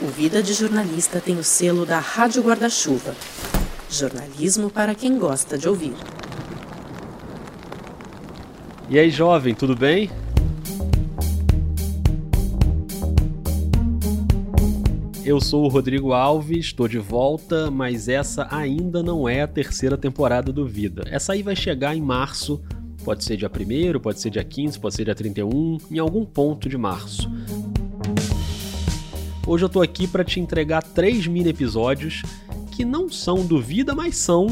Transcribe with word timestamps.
O 0.00 0.06
Vida 0.06 0.40
de 0.40 0.52
Jornalista 0.54 1.20
tem 1.20 1.36
o 1.38 1.42
selo 1.42 1.84
da 1.84 1.98
Rádio 1.98 2.40
Guarda-Chuva. 2.40 3.16
Jornalismo 3.90 4.70
para 4.70 4.94
quem 4.94 5.18
gosta 5.18 5.58
de 5.58 5.68
ouvir. 5.68 5.92
E 8.88 8.96
aí, 8.96 9.10
jovem, 9.10 9.56
tudo 9.56 9.74
bem? 9.74 10.08
Eu 15.24 15.40
sou 15.40 15.64
o 15.64 15.68
Rodrigo 15.68 16.12
Alves, 16.12 16.66
estou 16.66 16.86
de 16.86 17.00
volta, 17.00 17.68
mas 17.68 18.08
essa 18.08 18.46
ainda 18.52 19.02
não 19.02 19.28
é 19.28 19.42
a 19.42 19.48
terceira 19.48 19.98
temporada 19.98 20.52
do 20.52 20.64
Vida. 20.64 21.02
Essa 21.10 21.32
aí 21.32 21.42
vai 21.42 21.56
chegar 21.56 21.96
em 21.96 22.00
março, 22.00 22.62
pode 23.04 23.24
ser 23.24 23.36
dia 23.36 23.50
1, 23.50 23.98
pode 23.98 24.20
ser 24.20 24.30
dia 24.30 24.44
15, 24.44 24.78
pode 24.78 24.94
ser 24.94 25.06
dia 25.06 25.14
31, 25.16 25.78
em 25.90 25.98
algum 25.98 26.24
ponto 26.24 26.68
de 26.68 26.78
março. 26.78 27.28
Hoje 29.48 29.64
eu 29.64 29.68
tô 29.70 29.80
aqui 29.80 30.06
para 30.06 30.22
te 30.22 30.38
entregar 30.38 30.82
três 30.82 31.26
mini 31.26 31.48
episódios 31.48 32.20
que 32.70 32.84
não 32.84 33.08
são 33.08 33.46
do 33.46 33.58
Vida, 33.58 33.94
mas 33.94 34.14
são 34.14 34.48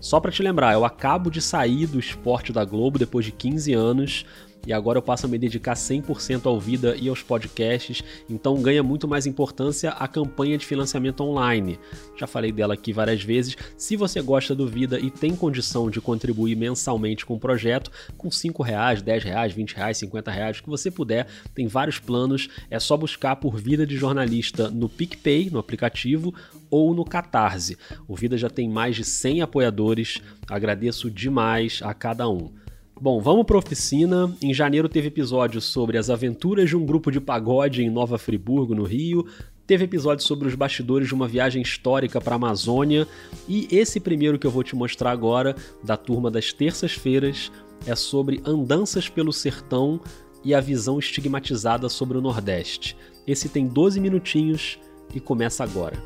Só 0.00 0.18
para 0.18 0.32
te 0.32 0.42
lembrar, 0.42 0.72
eu 0.72 0.86
acabo 0.86 1.30
de 1.30 1.42
sair 1.42 1.86
do 1.86 1.98
esporte 1.98 2.54
da 2.54 2.64
Globo 2.64 2.98
depois 2.98 3.26
de 3.26 3.32
15 3.32 3.74
anos 3.74 4.24
e 4.66 4.72
agora 4.72 4.98
eu 4.98 5.02
passo 5.02 5.26
a 5.26 5.28
me 5.28 5.38
dedicar 5.38 5.74
100% 5.74 6.46
ao 6.46 6.58
Vida 6.58 6.96
e 7.00 7.08
aos 7.08 7.22
podcasts, 7.22 8.02
então 8.28 8.60
ganha 8.60 8.82
muito 8.82 9.06
mais 9.06 9.26
importância 9.26 9.90
a 9.90 10.08
campanha 10.08 10.56
de 10.56 10.66
financiamento 10.66 11.22
online. 11.22 11.78
Já 12.16 12.26
falei 12.26 12.52
dela 12.52 12.74
aqui 12.74 12.92
várias 12.92 13.22
vezes. 13.22 13.56
Se 13.76 13.96
você 13.96 14.20
gosta 14.22 14.54
do 14.54 14.66
Vida 14.66 14.98
e 14.98 15.10
tem 15.10 15.34
condição 15.34 15.90
de 15.90 16.00
contribuir 16.00 16.56
mensalmente 16.56 17.26
com 17.26 17.34
o 17.34 17.40
projeto, 17.40 17.90
com 18.16 18.30
5 18.30 18.62
reais, 18.62 19.02
10 19.02 19.24
reais, 19.24 19.52
20 19.52 19.74
reais, 19.74 19.98
50 19.98 20.30
reais, 20.30 20.58
o 20.58 20.62
que 20.62 20.70
você 20.70 20.90
puder, 20.90 21.26
tem 21.54 21.66
vários 21.66 21.98
planos. 21.98 22.48
É 22.70 22.78
só 22.78 22.96
buscar 22.96 23.36
por 23.36 23.56
Vida 23.56 23.86
de 23.86 23.96
Jornalista 23.96 24.70
no 24.70 24.88
PicPay, 24.88 25.50
no 25.50 25.58
aplicativo, 25.58 26.34
ou 26.70 26.94
no 26.94 27.04
Catarse. 27.04 27.76
O 28.08 28.16
Vida 28.16 28.36
já 28.36 28.50
tem 28.50 28.68
mais 28.68 28.96
de 28.96 29.04
100 29.04 29.42
apoiadores. 29.42 30.20
Agradeço 30.48 31.10
demais 31.10 31.80
a 31.82 31.92
cada 31.94 32.28
um. 32.28 32.63
Bom, 33.00 33.20
vamos 33.20 33.44
para 33.44 33.58
oficina. 33.58 34.32
Em 34.40 34.54
janeiro 34.54 34.88
teve 34.88 35.08
episódio 35.08 35.60
sobre 35.60 35.98
as 35.98 36.08
aventuras 36.08 36.68
de 36.68 36.76
um 36.76 36.86
grupo 36.86 37.10
de 37.10 37.20
pagode 37.20 37.82
em 37.82 37.90
Nova 37.90 38.16
Friburgo, 38.16 38.74
no 38.74 38.84
Rio. 38.84 39.26
Teve 39.66 39.84
episódio 39.84 40.24
sobre 40.24 40.46
os 40.46 40.54
bastidores 40.54 41.08
de 41.08 41.14
uma 41.14 41.26
viagem 41.26 41.60
histórica 41.60 42.20
para 42.20 42.34
a 42.34 42.36
Amazônia. 42.36 43.06
E 43.48 43.66
esse 43.70 43.98
primeiro 43.98 44.38
que 44.38 44.46
eu 44.46 44.50
vou 44.50 44.62
te 44.62 44.76
mostrar 44.76 45.10
agora, 45.10 45.56
da 45.82 45.96
turma 45.96 46.30
das 46.30 46.52
terças-feiras, 46.52 47.50
é 47.84 47.96
sobre 47.96 48.40
andanças 48.44 49.08
pelo 49.08 49.32
sertão 49.32 50.00
e 50.44 50.54
a 50.54 50.60
visão 50.60 50.98
estigmatizada 50.98 51.88
sobre 51.88 52.16
o 52.16 52.20
Nordeste. 52.20 52.96
Esse 53.26 53.48
tem 53.48 53.66
12 53.66 53.98
minutinhos 54.00 54.78
e 55.14 55.18
começa 55.18 55.64
agora. 55.64 55.96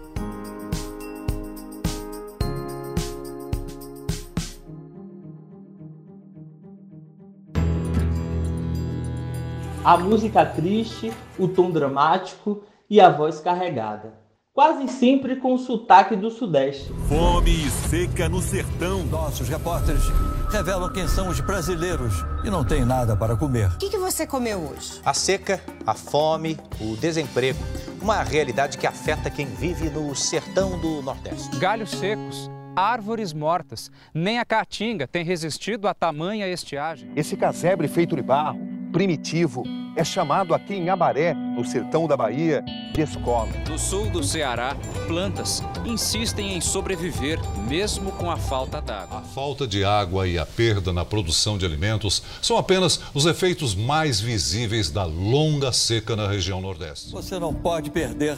A 9.89 9.97
música 9.97 10.45
triste, 10.45 11.11
o 11.39 11.49
tom 11.49 11.71
dramático 11.71 12.63
e 12.91 13.01
a 13.01 13.09
voz 13.09 13.41
carregada. 13.41 14.13
Quase 14.53 14.87
sempre 14.87 15.37
com 15.37 15.55
o 15.55 15.59
sotaque 15.59 16.15
do 16.15 16.31
Sudeste. 16.31 16.93
Fome 17.09 17.51
e 17.53 17.71
seca 17.71 18.29
no 18.29 18.43
sertão. 18.43 19.03
Nossos 19.05 19.49
repórteres 19.49 20.03
revelam 20.51 20.93
quem 20.93 21.09
são 21.09 21.31
os 21.31 21.41
brasileiros 21.41 22.13
e 22.45 22.51
não 22.51 22.67
têm 22.67 22.85
nada 22.85 23.17
para 23.17 23.35
comer. 23.35 23.69
O 23.69 23.79
que, 23.79 23.89
que 23.89 23.97
você 23.97 24.27
comeu 24.27 24.59
hoje? 24.59 25.01
A 25.07 25.15
seca, 25.15 25.59
a 25.87 25.95
fome, 25.95 26.59
o 26.79 26.95
desemprego. 26.95 27.59
Uma 28.03 28.23
realidade 28.23 28.77
que 28.77 28.87
afeta 28.87 29.31
quem 29.31 29.47
vive 29.47 29.89
no 29.89 30.15
sertão 30.15 30.79
do 30.79 31.01
Nordeste. 31.01 31.57
Galhos 31.57 31.93
secos 31.93 32.51
árvores 32.77 33.33
mortas. 33.33 33.91
Nem 34.15 34.39
a 34.39 34.45
caatinga 34.45 35.09
tem 35.09 35.25
resistido 35.25 35.89
a 35.89 35.95
tamanha 35.95 36.47
estiagem. 36.47 37.11
Esse 37.17 37.37
casebre 37.37 37.89
feito 37.89 38.15
de 38.15 38.23
barro, 38.23 38.78
primitivo, 38.93 39.65
é 39.97 40.05
chamado 40.05 40.55
aqui 40.55 40.75
em 40.75 40.89
Abaré, 40.89 41.35
no 41.35 41.65
sertão 41.65 42.07
da 42.07 42.17
Bahia, 42.17 42.65
de 42.95 43.01
escola. 43.01 43.49
No 43.69 43.79
sul 43.79 44.09
do 44.11 44.23
Ceará, 44.23 44.77
plantas 45.09 45.63
insistem 45.85 46.57
em 46.57 46.61
sobreviver 46.61 47.39
mesmo 47.69 48.13
com 48.13 48.31
a 48.31 48.37
falta 48.37 48.81
d'água. 48.81 49.19
A 49.19 49.23
falta 49.23 49.67
de 49.67 49.85
água 49.85 50.29
e 50.29 50.39
a 50.39 50.47
perda 50.47 50.93
na 50.93 51.05
produção 51.05 51.59
de 51.59 51.67
alimentos 51.67 52.23
são 52.41 52.57
apenas 52.57 53.01
os 53.13 53.27
efeitos 53.27 53.75
mais 53.75 54.21
visíveis 54.21 54.91
da 54.91 55.05
longa 55.05 55.73
seca 55.73 56.15
na 56.15 56.29
região 56.29 56.61
Nordeste. 56.61 57.11
Você 57.11 57.39
não 57.39 57.53
pode 57.53 57.91
perder 57.91 58.37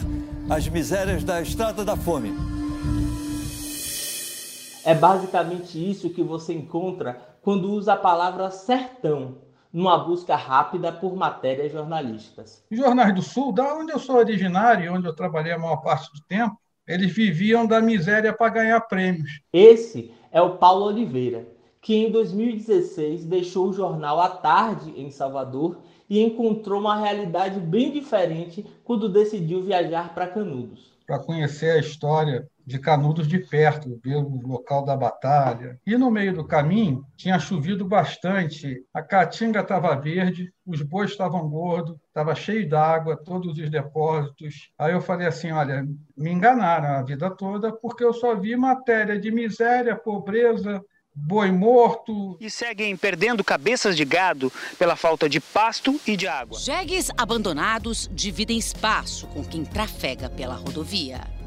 as 0.49 0.67
misérias 0.67 1.22
da 1.25 1.43
estrada 1.43 1.84
da 1.84 1.94
fome. 1.97 2.34
É 4.82 4.94
basicamente 4.94 5.78
isso 5.78 6.09
que 6.09 6.22
você 6.22 6.55
encontra 6.55 7.21
quando 7.43 7.71
usa 7.71 7.93
a 7.93 7.97
palavra 7.97 8.50
sertão 8.50 9.50
numa 9.72 9.98
busca 9.98 10.36
rápida 10.36 10.92
por 10.92 11.14
matérias 11.16 11.72
jornalísticas. 11.72 12.64
Os 12.70 12.78
jornais 12.78 13.14
do 13.14 13.22
Sul, 13.22 13.53
da 13.53 13.75
onde 13.75 13.92
eu 13.92 13.98
sou 13.98 14.16
originário 14.16 14.84
e 14.84 14.88
onde 14.88 15.06
eu 15.06 15.14
trabalhei 15.14 15.53
a 15.53 15.58
maior 15.58 15.76
parte 15.78 16.12
do 16.12 16.20
tempo, 16.26 16.56
eles 16.86 17.12
viviam 17.12 17.66
da 17.66 17.81
miséria 17.81 18.32
para 18.32 18.53
ganhar 18.53 18.81
prêmios. 18.82 19.41
Esse 19.53 20.12
é 20.32 20.42
o 20.42 20.56
Paulo 20.56 20.86
Oliveira, 20.86 21.47
que 21.81 21.94
em 21.94 22.10
2016 22.10 23.25
deixou 23.25 23.69
o 23.69 23.72
jornal 23.72 24.20
à 24.20 24.28
tarde 24.28 24.92
em 24.97 25.10
Salvador 25.10 25.78
e 26.08 26.20
encontrou 26.20 26.81
uma 26.81 26.97
realidade 26.97 27.60
bem 27.60 27.92
diferente 27.92 28.66
quando 28.84 29.08
decidiu 29.08 29.62
viajar 29.62 30.12
para 30.12 30.26
Canudos. 30.26 30.91
Para 31.06 31.20
conhecer 31.20 31.70
a 31.70 31.78
história 31.78 32.50
de 32.66 32.78
Canudos 32.78 33.26
de 33.26 33.38
perto, 33.38 34.00
ver 34.03 34.16
o 34.16 34.41
local 34.47 34.84
da 34.84 34.97
batalha. 34.97 35.78
E 35.87 35.97
no 35.97 36.10
meio 36.10 36.34
do 36.34 36.47
caminho 36.47 37.04
tinha 37.16 37.38
chovido 37.38 37.84
bastante, 37.84 38.84
a 38.93 39.03
caatinga 39.03 39.60
estava 39.60 39.94
verde, 39.97 40.53
os 40.66 40.82
bois 40.82 41.10
estavam 41.10 41.49
gordos, 41.49 41.97
estava 42.06 42.34
cheio 42.34 42.69
d'água, 42.69 43.16
todos 43.16 43.59
os 43.59 43.70
depósitos. 43.70 44.70
Aí 44.78 44.93
eu 44.93 45.00
falei 45.00 45.26
assim: 45.26 45.50
olha, 45.50 45.87
me 46.16 46.31
enganaram 46.31 46.88
a 46.88 47.03
vida 47.03 47.31
toda, 47.31 47.72
porque 47.72 48.04
eu 48.04 48.12
só 48.12 48.34
vi 48.34 48.56
matéria 48.56 49.19
de 49.19 49.31
miséria, 49.31 49.97
pobreza, 49.97 50.82
boi 51.15 51.50
morto. 51.50 52.37
E 52.41 52.49
seguem 52.50 52.97
perdendo 52.97 53.43
cabeças 53.43 53.97
de 53.97 54.04
gado 54.04 54.53
pela 54.78 54.97
falta 54.97 55.29
de 55.29 55.40
pasto 55.40 56.00
e 56.06 56.17
de 56.17 56.26
água. 56.26 56.58
Jegues 56.58 57.11
abandonados 57.17 58.08
dividem 58.12 58.58
espaço 58.58 59.26
com 59.29 59.44
quem 59.44 59.64
trafega 59.64 60.31
pela 60.31 60.55
rodovia 60.55 61.39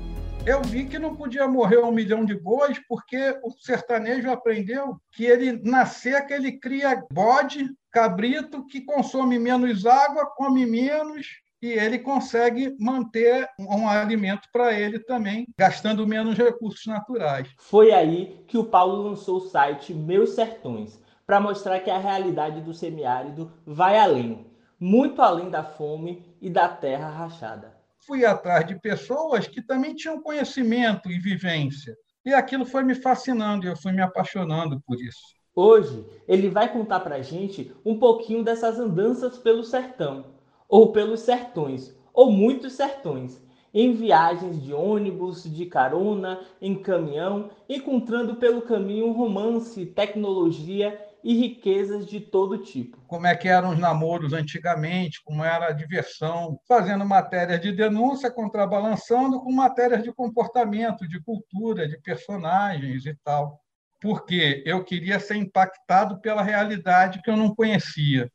eu 0.46 0.62
vi 0.62 0.86
que 0.86 1.00
não 1.00 1.16
podia 1.16 1.48
morrer 1.48 1.78
um 1.78 1.92
milhão 1.92 2.26
de 2.26 2.36
bois, 2.36 2.78
porque 2.88 3.40
o 3.44 3.52
sertanejo 3.52 4.30
aprendeu 4.30 4.98
que 5.12 5.24
ele, 5.24 5.54
na 5.64 5.86
seca, 5.86 6.36
ele 6.36 6.60
cria 6.60 7.02
bode, 7.12 7.70
cabrito, 7.90 8.66
que 8.68 8.82
consome 8.82 9.40
menos 9.40 9.86
água, 9.86 10.26
come 10.36 10.66
menos, 10.66 11.28
e 11.62 11.72
ele 11.72 11.98
consegue 11.98 12.76
manter 12.78 13.48
um 13.58 13.88
alimento 13.88 14.50
para 14.52 14.74
ele 14.74 15.00
também, 15.00 15.48
gastando 15.58 16.06
menos 16.06 16.38
recursos 16.38 16.86
naturais. 16.86 17.48
Foi 17.58 17.94
aí 17.94 18.44
que 18.46 18.58
o 18.58 18.66
Paulo 18.66 19.02
lançou 19.02 19.38
o 19.38 19.48
site 19.48 19.94
Meus 19.94 20.32
Sertões, 20.32 21.02
para 21.26 21.40
mostrar 21.40 21.80
que 21.80 21.90
a 21.90 21.98
realidade 21.98 22.60
do 22.60 22.74
semiárido 22.74 23.50
vai 23.66 23.98
além, 23.98 24.46
muito 24.78 25.22
além 25.22 25.50
da 25.50 25.64
fome 25.64 26.26
e 26.42 26.50
da 26.50 26.68
terra 26.68 27.08
rachada 27.08 27.83
fui 28.06 28.26
atrás 28.26 28.66
de 28.66 28.80
pessoas 28.80 29.48
que 29.48 29.62
também 29.62 29.96
tinham 29.96 30.22
conhecimento 30.22 31.10
e 31.10 31.20
vivência. 31.20 31.96
E 32.26 32.34
aquilo 32.34 32.66
foi 32.66 32.84
me 32.84 32.96
fascinando, 32.96 33.66
e 33.66 33.70
eu 33.70 33.76
fui 33.76 33.92
me 33.92 34.02
apaixonando 34.02 34.82
por 34.86 35.00
isso. 35.02 35.22
Hoje 35.56 36.06
ele 36.28 36.50
vai 36.50 36.72
contar 36.72 37.02
pra 37.02 37.22
gente 37.22 37.72
um 37.86 38.00
pouquinho 38.00 38.44
dessas 38.44 38.80
andanças 38.80 39.38
pelo 39.38 39.64
sertão, 39.64 40.26
ou 40.68 40.92
pelos 40.92 41.20
sertões, 41.20 41.96
ou 42.14 42.32
muitos 42.32 42.74
sertões, 42.74 43.42
em 43.74 43.94
viagens 43.94 44.62
de 44.62 44.74
ônibus, 44.74 45.44
de 45.44 45.66
carona, 45.66 46.40
em 46.62 46.76
caminhão, 46.76 47.50
encontrando 47.68 48.36
pelo 48.36 48.62
caminho 48.62 49.12
romance, 49.12 49.86
tecnologia 49.86 51.00
e 51.24 51.34
riquezas 51.34 52.06
de 52.06 52.20
todo 52.20 52.58
tipo. 52.58 52.98
Como 53.08 53.26
é 53.26 53.36
que 53.36 53.48
eram 53.48 53.72
os 53.72 53.80
namoros 53.80 54.34
antigamente, 54.34 55.24
como 55.24 55.44
era 55.44 55.68
a 55.68 55.72
diversão, 55.72 56.60
fazendo 56.68 57.06
matérias 57.06 57.62
de 57.62 57.72
denúncia, 57.72 58.30
contrabalançando 58.30 59.40
com 59.40 59.52
matérias 59.52 60.04
de 60.04 60.12
comportamento, 60.12 61.08
de 61.08 61.22
cultura, 61.22 61.88
de 61.88 61.98
personagens 62.02 63.06
e 63.06 63.16
tal. 63.24 63.62
Porque 64.02 64.62
eu 64.66 64.84
queria 64.84 65.18
ser 65.18 65.38
impactado 65.38 66.20
pela 66.20 66.44
realidade 66.44 67.22
que 67.22 67.30
eu 67.32 67.38
não 67.38 67.56
conhecia. 67.56 68.30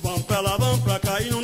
Vamos 0.00 0.22
pra 0.22 0.40
lá, 0.40 0.56
vamos 0.56 0.80
pra 0.80 1.00
cá 1.00 1.20
e 1.20 1.28
não 1.28 1.42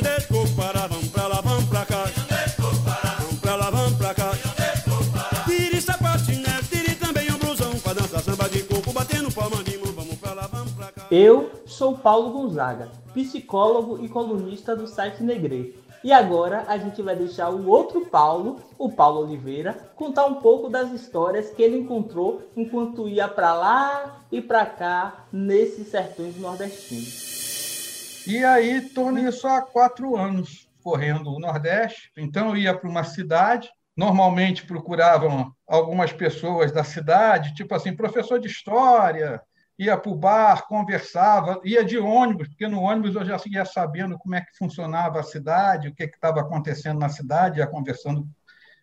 Eu 11.09 11.49
sou 11.65 11.97
Paulo 11.97 12.31
Gonzaga, 12.31 12.89
psicólogo 13.13 14.03
e 14.03 14.09
colunista 14.09 14.75
do 14.75 14.85
site 14.85 15.23
Negre. 15.23 15.81
E 16.03 16.11
agora 16.11 16.65
a 16.67 16.77
gente 16.77 17.01
vai 17.01 17.15
deixar 17.15 17.49
o 17.49 17.65
outro 17.69 18.05
Paulo, 18.07 18.59
o 18.77 18.91
Paulo 18.91 19.21
Oliveira, 19.21 19.73
contar 19.95 20.25
um 20.25 20.35
pouco 20.35 20.69
das 20.69 20.91
histórias 20.91 21.49
que 21.49 21.63
ele 21.63 21.77
encontrou 21.77 22.41
enquanto 22.57 23.07
ia 23.07 23.25
para 23.27 23.53
lá 23.53 24.21
e 24.29 24.41
para 24.41 24.65
cá 24.65 25.25
nesses 25.31 25.87
sertões 25.87 26.37
nordestinos. 26.37 28.25
E 28.27 28.43
aí 28.43 28.85
estou 28.85 29.09
nisso 29.09 29.47
há 29.47 29.61
quatro 29.61 30.17
anos, 30.17 30.69
correndo 30.83 31.31
o 31.31 31.39
Nordeste. 31.39 32.11
Então 32.17 32.49
eu 32.49 32.57
ia 32.57 32.77
para 32.77 32.89
uma 32.89 33.05
cidade, 33.05 33.69
normalmente 33.95 34.65
procuravam 34.65 35.53
algumas 35.65 36.11
pessoas 36.11 36.73
da 36.73 36.83
cidade, 36.83 37.55
tipo 37.55 37.73
assim, 37.73 37.95
professor 37.95 38.39
de 38.39 38.47
história, 38.47 39.41
ia 39.77 39.95
para 39.95 40.11
o 40.11 40.15
bar, 40.15 40.67
conversava, 40.67 41.61
ia 41.63 41.85
de 41.85 41.99
ônibus, 41.99 42.47
porque 42.47 42.67
no 42.67 42.81
ônibus 42.81 43.15
eu 43.15 43.23
já 43.23 43.39
ia 43.45 43.63
sabendo 43.63 44.17
como 44.17 44.33
é 44.33 44.41
que 44.41 44.57
funcionava 44.57 45.19
a 45.19 45.23
cidade, 45.23 45.87
o 45.87 45.93
que 45.93 46.03
estava 46.03 46.41
acontecendo 46.41 46.99
na 46.99 47.09
cidade, 47.09 47.59
ia 47.59 47.67
conversando 47.67 48.27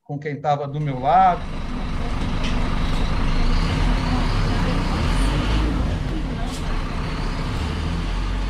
com 0.04 0.18
quem 0.18 0.34
estava 0.34 0.68
do 0.68 0.80
meu 0.80 1.00
lado. 1.00 1.42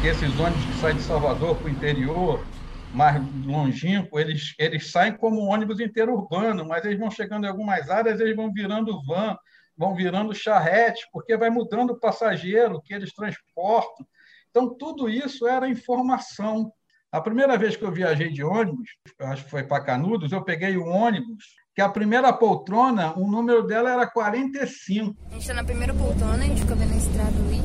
Esses 0.05 0.39
ônibus 0.39 0.65
que 0.67 0.75
saem 0.81 0.97
de 0.97 1.03
Salvador 1.03 1.57
para 1.57 1.67
o 1.67 1.71
interior, 1.71 2.45
mais 2.93 3.23
longínquo, 3.47 4.21
eles, 4.21 4.55
eles 4.59 4.91
saem 4.91 5.17
como 5.17 5.41
ônibus 5.41 5.81
interurbano, 5.81 6.67
mas 6.69 6.85
eles 6.85 6.99
vão 6.99 7.11
chegando 7.11 7.47
em 7.47 7.49
algumas 7.49 7.89
áreas, 7.89 8.21
eles 8.21 8.37
vão 8.37 8.53
virando 8.53 9.03
van, 9.03 9.35
vão 9.77 9.95
virando 9.95 10.35
charrete, 10.35 11.07
porque 11.13 11.37
vai 11.37 11.51
mudando 11.51 11.91
o 11.91 11.99
passageiro 11.99 12.81
que 12.83 12.95
eles 12.95 13.13
transportam. 13.13 14.07
Então, 14.51 14.75
tudo 14.77 15.09
isso 15.09 15.47
era 15.47 15.69
informação. 15.69 16.73
A 17.11 17.21
primeira 17.21 17.57
vez 17.57 17.77
que 17.77 17.85
eu 17.85 17.93
viajei 17.93 18.31
de 18.31 18.43
ônibus, 18.43 18.91
acho 19.21 19.45
que 19.45 19.51
foi 19.51 19.63
para 19.63 19.85
Canudos, 19.85 20.33
eu 20.33 20.43
peguei 20.43 20.77
um 20.77 20.89
ônibus 20.89 21.45
que 21.75 21.83
a 21.83 21.89
primeira 21.89 22.33
poltrona, 22.33 23.13
o 23.19 23.29
número 23.29 23.65
dela 23.65 23.91
era 23.91 24.07
45. 24.07 25.17
A 25.27 25.33
gente 25.33 25.41
está 25.41 25.55
na 25.55 25.65
primeira 25.65 25.93
poltrona, 25.93 26.37
a 26.37 26.47
gente 26.47 26.61
fica 26.61 26.75
vendo 26.75 26.93
a 26.93 26.97
estrada 26.97 27.37
ali. 27.37 27.61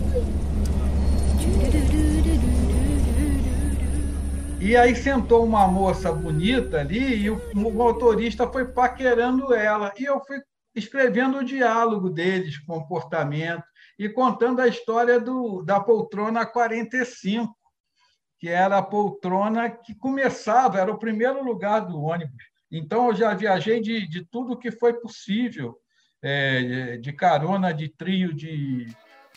E 4.62 4.76
aí 4.76 4.96
sentou 4.96 5.46
uma 5.46 5.68
moça 5.68 6.12
bonita 6.12 6.80
ali 6.80 7.16
e 7.16 7.30
o 7.30 7.42
motorista 7.56 8.48
foi 8.48 8.66
paquerando 8.66 9.54
ela. 9.54 9.94
E 9.98 10.04
eu 10.04 10.20
fui 10.26 10.38
escrevendo 10.76 11.40
o 11.40 11.44
diálogo 11.44 12.10
deles, 12.10 12.58
comportamento, 12.60 13.64
e 13.98 14.08
contando 14.08 14.62
a 14.62 14.68
história 14.68 15.20
do, 15.20 15.62
da 15.64 15.80
poltrona 15.80 16.46
45, 16.46 17.54
que 18.40 18.48
era 18.48 18.78
a 18.78 18.84
poltrona 18.84 19.70
que 19.70 19.94
começava, 19.94 20.80
era 20.80 20.92
o 20.92 20.98
primeiro 20.98 21.44
lugar 21.44 21.82
do 21.82 22.02
ônibus. 22.02 22.44
Então, 22.72 23.08
eu 23.08 23.16
já 23.16 23.34
viajei 23.34 23.82
de, 23.82 24.08
de 24.08 24.24
tudo 24.24 24.58
que 24.58 24.72
foi 24.72 24.94
possível, 24.94 25.76
é, 26.22 26.98
de 26.98 27.12
carona, 27.12 27.74
de 27.74 27.90
trio 27.90 28.34
de, 28.34 28.88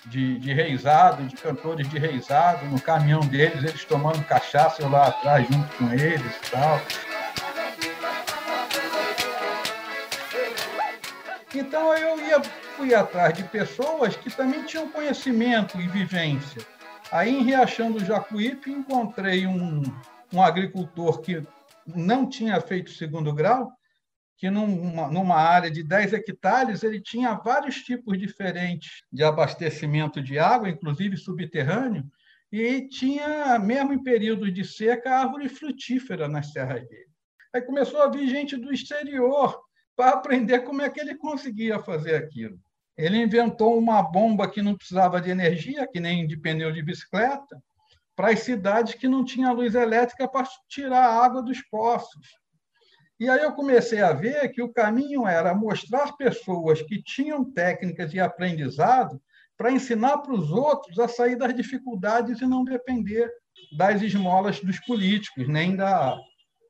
de, 0.07 0.39
de 0.39 0.53
reizado, 0.53 1.27
de 1.27 1.37
cantores 1.37 1.89
de 1.89 1.99
reizado, 1.99 2.67
no 2.67 2.81
caminhão 2.81 3.21
deles, 3.21 3.65
eles 3.65 3.85
tomando 3.85 4.25
cachaça, 4.25 4.83
eu 4.83 4.89
lá 4.89 5.09
atrás 5.09 5.47
junto 5.49 5.77
com 5.77 5.93
eles 5.93 6.37
e 6.37 6.51
tal. 6.51 6.81
Então 11.55 11.95
eu 11.95 12.19
ia, 12.27 12.43
fui 12.77 12.95
atrás 12.95 13.35
de 13.35 13.45
pessoas 13.45 14.17
que 14.17 14.35
também 14.35 14.65
tinham 14.65 14.91
conhecimento 14.91 15.79
e 15.79 15.87
vivência. 15.87 16.63
Aí 17.11 17.31
em 17.31 17.43
Riachão 17.43 17.93
do 17.93 18.03
Jacuípe 18.03 18.71
encontrei 18.71 19.47
um, 19.47 19.83
um 20.33 20.43
agricultor 20.43 21.21
que 21.21 21.47
não 21.87 22.27
tinha 22.27 22.59
feito 22.61 22.91
segundo 22.91 23.35
grau, 23.35 23.71
que 24.39 24.49
numa, 24.51 25.09
numa 25.09 25.37
área 25.37 25.71
de 25.71 25.83
10 25.83 26.15
hectares 26.15 26.83
ele 26.83 27.01
tinha 27.01 27.35
vários 27.35 27.77
tipos 27.77 28.19
diferentes 28.19 29.03
de 29.13 29.23
abastecimento 29.23 30.23
de 30.23 30.39
água, 30.39 30.71
inclusive 30.71 31.19
subterrâneo, 31.19 32.05
e 32.51 32.89
tinha, 32.89 33.59
mesmo 33.59 33.93
em 33.93 34.03
períodos 34.03 34.53
de 34.53 34.65
seca, 34.65 35.11
árvore 35.11 35.49
frutífera 35.49 36.29
nas 36.29 36.51
serras 36.51 36.87
dele. 36.89 37.11
Aí 37.55 37.61
começou 37.61 38.03
a 38.03 38.09
vir 38.09 38.27
gente 38.29 38.57
do 38.57 38.73
exterior 38.73 39.63
para 39.97 40.11
aprender 40.11 40.61
como 40.61 40.83
é 40.83 40.91
que 40.91 41.01
ele 41.01 41.15
conseguia 41.15 41.83
fazer 41.83 42.15
aquilo. 42.15 42.59
Ele 42.97 43.17
inventou 43.17 43.79
uma 43.79 44.03
bomba 44.03 44.51
que 44.51 44.63
não 44.63 44.77
precisava 44.77 45.21
de 45.21 45.31
energia, 45.31 45.87
que 45.87 46.01
nem 46.01 46.27
de 46.27 46.37
pneu 46.37 46.73
de 46.73 46.83
bicicleta, 46.83 47.63
para 48.15 48.31
as 48.31 48.41
cidades 48.41 48.95
que 48.95 49.09
não 49.09 49.25
tinham 49.25 49.55
luz 49.55 49.75
elétrica 49.75 50.29
para 50.29 50.47
tirar 50.69 51.07
a 51.07 51.25
água 51.25 51.43
dos 51.43 51.63
poços. 51.63 52.27
E 53.19 53.29
aí 53.29 53.41
eu 53.41 53.53
comecei 53.53 54.01
a 54.01 54.13
ver 54.13 54.49
que 54.51 54.61
o 54.61 54.73
caminho 54.73 55.27
era 55.27 55.55
mostrar 55.55 56.17
pessoas 56.17 56.83
que 56.83 57.03
tinham 57.03 57.45
técnicas 57.45 58.13
e 58.13 58.21
aprendizado 58.21 59.21
para 59.57 59.71
ensinar 59.71 60.19
para 60.19 60.35
os 60.35 60.51
outros 60.51 60.99
a 60.99 61.07
sair 61.07 61.37
das 61.37 61.55
dificuldades 61.55 62.41
e 62.41 62.47
não 62.47 62.65
depender 62.65 63.31
das 63.77 64.03
esmolas 64.03 64.61
dos 64.61 64.81
políticos, 64.81 65.49
nem 65.49 65.77
da, 65.77 66.17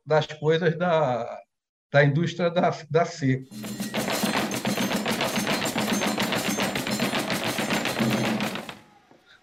das 0.05 0.27
coisas 0.27 0.77
da, 0.77 1.41
da 1.93 2.03
indústria 2.03 2.51
da, 2.51 2.71
da 2.91 3.05
seca. 3.05 3.45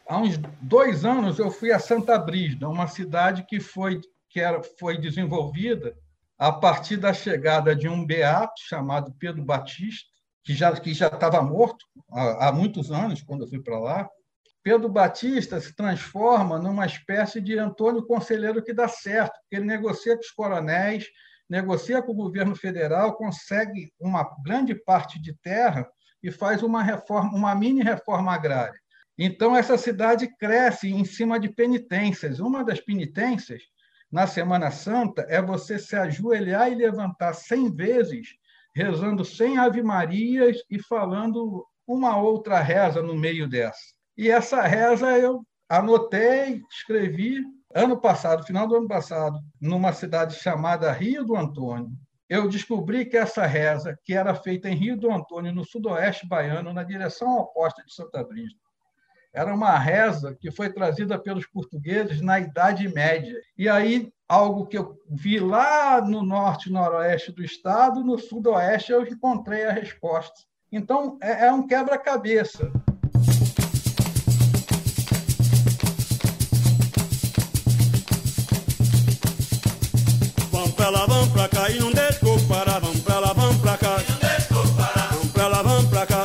Há 0.08 0.18
uns 0.18 0.40
dois 0.60 1.06
anos 1.06 1.38
eu 1.38 1.52
fui 1.52 1.72
a 1.72 1.78
Santa 1.78 2.18
Brígida, 2.18 2.68
uma 2.68 2.88
cidade 2.88 3.46
que 3.48 3.60
foi, 3.60 4.02
que 4.28 4.40
era, 4.40 4.64
foi 4.80 4.98
desenvolvida 4.98 5.96
a 6.40 6.52
partir 6.52 6.98
da 6.98 7.14
chegada 7.14 7.76
de 7.76 7.88
um 7.88 8.04
beato 8.04 8.60
chamado 8.68 9.14
Pedro 9.20 9.44
Batista, 9.44 10.10
que 10.44 10.56
já, 10.56 10.72
que 10.72 10.94
já 10.96 11.08
estava 11.08 11.44
morto 11.44 11.86
há, 12.12 12.48
há 12.48 12.52
muitos 12.52 12.92
anos, 12.92 13.22
quando 13.22 13.44
eu 13.44 13.48
fui 13.48 13.62
para 13.62 13.78
lá. 13.78 14.10
Pedro 14.64 14.90
Batista 14.90 15.62
se 15.62 15.76
transforma 15.76 16.58
numa 16.58 16.88
espécie 16.88 17.40
de 17.40 17.60
Antônio 17.60 18.06
Conselheiro 18.08 18.64
que 18.64 18.74
dá 18.74 18.88
certo, 18.88 19.34
porque 19.42 19.58
ele 19.58 19.66
negocia 19.66 20.16
com 20.16 20.22
os 20.22 20.32
coronéis, 20.32 21.06
negocia 21.50 22.02
com 22.02 22.12
o 22.12 22.16
governo 22.16 22.56
federal, 22.56 23.16
consegue 23.16 23.92
uma 24.00 24.24
grande 24.44 24.76
parte 24.76 25.20
de 25.20 25.34
terra 25.42 25.90
e 26.22 26.32
faz 26.32 26.62
uma 26.62 26.84
reforma, 26.84 27.32
uma 27.36 27.56
mini 27.56 27.82
reforma 27.82 28.34
agrária. 28.34 28.80
Então 29.18 29.56
essa 29.56 29.78
cidade 29.78 30.28
cresce 30.38 30.90
em 30.90 31.04
cima 31.04 31.40
de 31.40 31.50
penitências. 31.50 32.40
Uma 32.40 32.64
das 32.64 32.80
penitências 32.80 33.64
na 34.12 34.28
Semana 34.28 34.72
Santa 34.72 35.26
é 35.28 35.42
você 35.42 35.78
se 35.78 35.96
ajoelhar 35.96 36.72
e 36.72 36.76
levantar 36.76 37.34
cem 37.34 37.74
vezes, 37.74 38.30
rezando 38.76 39.26
cem 39.26 39.58
Ave 39.58 39.82
Marias 39.82 40.58
e 40.70 40.82
falando 40.82 41.66
uma 41.86 42.18
outra 42.18 42.60
reza 42.60 43.02
no 43.02 43.16
meio 43.16 43.48
dessa. 43.48 43.94
E 44.18 44.30
essa 44.30 44.62
reza 44.62 45.18
eu 45.18 45.44
anotei, 45.68 46.62
escrevi 46.72 47.44
Ano 47.74 48.00
passado, 48.00 48.46
final 48.46 48.68
do 48.68 48.76
ano 48.76 48.88
passado, 48.88 49.40
numa 49.62 49.94
cidade 49.94 50.36
chamada 50.36 50.92
Rio 50.92 51.24
do 51.24 51.36
Antônio, 51.36 51.92
eu 52.28 52.48
descobri 52.48 53.06
que 53.06 53.18
essa 53.18 53.46
reza, 53.46 53.98
que 54.04 54.14
era 54.14 54.34
feita 54.36 54.70
em 54.70 54.76
Rio 54.76 54.98
do 54.98 55.12
Antônio, 55.12 55.54
no 55.54 55.64
sudoeste 55.64 56.28
baiano, 56.28 56.74
na 56.74 56.84
direção 56.84 57.38
oposta 57.38 57.84
de 57.84 57.94
Santa 57.94 58.24
Brígida, 58.24 58.60
era 59.32 59.54
uma 59.54 59.78
reza 59.78 60.36
que 60.40 60.52
foi 60.52 60.72
trazida 60.74 61.18
pelos 61.20 61.46
portugueses 61.46 62.22
na 62.22 62.40
Idade 62.40 62.88
Média. 62.88 63.40
E 63.56 63.70
aí, 63.70 64.12
algo 64.28 64.66
que 64.66 64.78
eu 64.78 64.98
vi 65.08 65.40
lá 65.40 66.02
no 66.02 66.24
norte 66.24 66.70
e 66.70 66.72
noroeste 66.72 67.32
do 67.32 67.44
estado, 67.44 68.04
no 68.04 68.18
sudoeste 68.18 68.92
eu 68.92 69.06
encontrei 69.06 69.66
a 69.66 69.72
resposta. 69.72 70.34
Então, 70.72 71.18
é, 71.22 71.46
é 71.46 71.54
um 71.54 71.66
quebra-cabeça. 71.66 72.72
Pra 80.90 81.00
lá, 81.00 81.06
vamos 81.06 81.30
pra 81.30 81.48
cá 81.48 81.70
e 81.70 81.80
não 81.80 81.92
deixa 81.92 82.26
o 82.26 82.48
parar. 82.48 82.80
Vamos 82.80 83.02
pra 83.02 83.20
lá, 83.20 83.34
vamos 83.34 83.58
pra 83.58 83.78
cá. 83.78 83.98
Vamos 85.12 85.32
pra 85.32 85.48
lá, 85.48 85.62
vamos 85.62 85.90
pra 85.90 86.06
cá. 86.06 86.24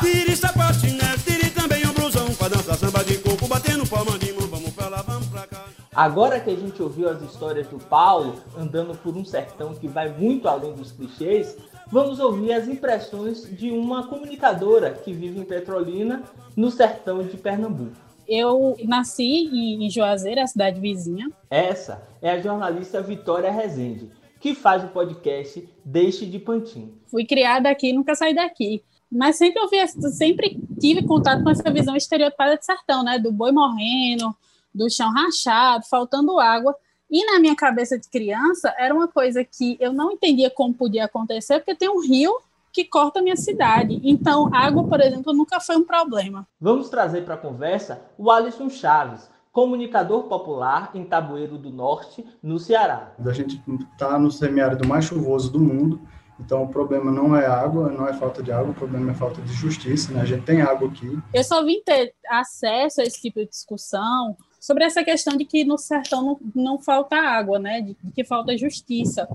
Tire 0.00 0.34
sapatinho, 0.34 0.98
tire 1.24 1.50
também 1.50 1.84
o 1.84 1.92
blusão. 1.92 2.32
Pra 2.34 2.48
dançar 2.48 2.76
samba 2.76 3.04
de 3.04 3.18
coco, 3.18 3.46
batendo 3.46 3.86
palma 3.86 4.18
de 4.18 4.32
mão. 4.32 4.48
Vamos 4.48 4.70
pra 4.70 4.88
lá, 4.88 5.02
vamos 5.02 5.26
pra 5.26 5.46
cá. 5.46 5.64
Agora 5.94 6.40
que 6.40 6.50
a 6.50 6.56
gente 6.56 6.82
ouviu 6.82 7.10
as 7.10 7.20
histórias 7.20 7.66
do 7.66 7.78
Paulo 7.78 8.36
andando 8.56 8.96
por 8.96 9.14
um 9.14 9.24
sertão 9.24 9.74
que 9.74 9.86
vai 9.86 10.08
muito 10.08 10.48
além 10.48 10.72
dos 10.72 10.90
clichês, 10.90 11.54
vamos 11.90 12.18
ouvir 12.18 12.54
as 12.54 12.66
impressões 12.66 13.46
de 13.54 13.70
uma 13.70 14.06
comunicadora 14.06 14.90
que 14.92 15.12
vive 15.12 15.38
em 15.38 15.44
Petrolina, 15.44 16.22
no 16.56 16.70
sertão 16.70 17.22
de 17.22 17.36
Pernambuco. 17.36 17.92
Eu 18.34 18.78
nasci 18.84 19.50
em 19.52 19.90
Juazeiro, 19.90 20.40
a 20.40 20.46
cidade 20.46 20.80
vizinha. 20.80 21.30
Essa 21.50 22.02
é 22.22 22.30
a 22.30 22.40
jornalista 22.40 23.02
Vitória 23.02 23.52
Rezende, 23.52 24.10
que 24.40 24.54
faz 24.54 24.82
o 24.82 24.88
podcast 24.88 25.68
Deixe 25.84 26.24
de 26.24 26.38
Pantin. 26.38 26.94
Fui 27.08 27.26
criada 27.26 27.68
aqui, 27.68 27.92
nunca 27.92 28.14
saí 28.14 28.34
daqui. 28.34 28.82
Mas 29.10 29.36
sempre 29.36 29.60
ouvi, 29.60 29.86
sempre 30.12 30.58
tive 30.80 31.02
contato 31.02 31.44
com 31.44 31.50
essa 31.50 31.70
visão 31.70 31.94
estereotipada 31.94 32.56
de 32.56 32.64
sertão, 32.64 33.04
né? 33.04 33.18
Do 33.18 33.30
boi 33.30 33.52
morrendo, 33.52 34.34
do 34.74 34.88
chão 34.88 35.12
rachado, 35.12 35.84
faltando 35.84 36.40
água. 36.40 36.74
E 37.10 37.26
na 37.26 37.38
minha 37.38 37.54
cabeça 37.54 37.98
de 37.98 38.08
criança, 38.08 38.74
era 38.78 38.94
uma 38.94 39.08
coisa 39.08 39.44
que 39.44 39.76
eu 39.78 39.92
não 39.92 40.10
entendia 40.10 40.48
como 40.48 40.72
podia 40.72 41.04
acontecer, 41.04 41.58
porque 41.58 41.74
tem 41.74 41.90
um 41.90 42.00
rio 42.00 42.34
que 42.72 42.84
corta 42.84 43.20
a 43.20 43.22
minha 43.22 43.36
cidade. 43.36 44.00
Então, 44.02 44.48
água, 44.52 44.84
por 44.84 45.00
exemplo, 45.00 45.32
nunca 45.32 45.60
foi 45.60 45.76
um 45.76 45.84
problema. 45.84 46.46
Vamos 46.60 46.88
trazer 46.88 47.24
para 47.24 47.34
a 47.34 47.38
conversa 47.38 48.02
o 48.16 48.30
Alisson 48.30 48.70
Chaves, 48.70 49.30
comunicador 49.52 50.24
popular 50.24 50.90
em 50.94 51.04
Tabueiro 51.04 51.58
do 51.58 51.70
Norte, 51.70 52.24
no 52.42 52.58
Ceará. 52.58 53.12
A 53.24 53.32
gente 53.32 53.62
está 53.92 54.18
no 54.18 54.30
semiárido 54.30 54.88
mais 54.88 55.04
chuvoso 55.04 55.52
do 55.52 55.60
mundo, 55.60 56.00
então 56.40 56.62
o 56.62 56.68
problema 56.68 57.12
não 57.12 57.36
é 57.36 57.46
água, 57.46 57.90
não 57.90 58.08
é 58.08 58.14
falta 58.14 58.42
de 58.42 58.50
água, 58.50 58.70
o 58.70 58.74
problema 58.74 59.10
é 59.10 59.14
falta 59.14 59.42
de 59.42 59.52
justiça, 59.52 60.12
né? 60.12 60.22
A 60.22 60.24
gente 60.24 60.44
tem 60.44 60.62
água 60.62 60.88
aqui. 60.88 61.18
Eu 61.32 61.44
só 61.44 61.62
vim 61.62 61.82
ter 61.84 62.14
acesso 62.28 63.02
a 63.02 63.04
esse 63.04 63.20
tipo 63.20 63.40
de 63.40 63.48
discussão 63.48 64.36
sobre 64.58 64.84
essa 64.84 65.04
questão 65.04 65.36
de 65.36 65.44
que 65.44 65.64
no 65.64 65.76
sertão 65.76 66.24
não, 66.24 66.40
não 66.54 66.78
falta 66.78 67.16
água, 67.16 67.58
né? 67.58 67.82
De, 67.82 67.96
de 68.02 68.12
que 68.12 68.24
falta 68.24 68.56
justiça 68.56 69.28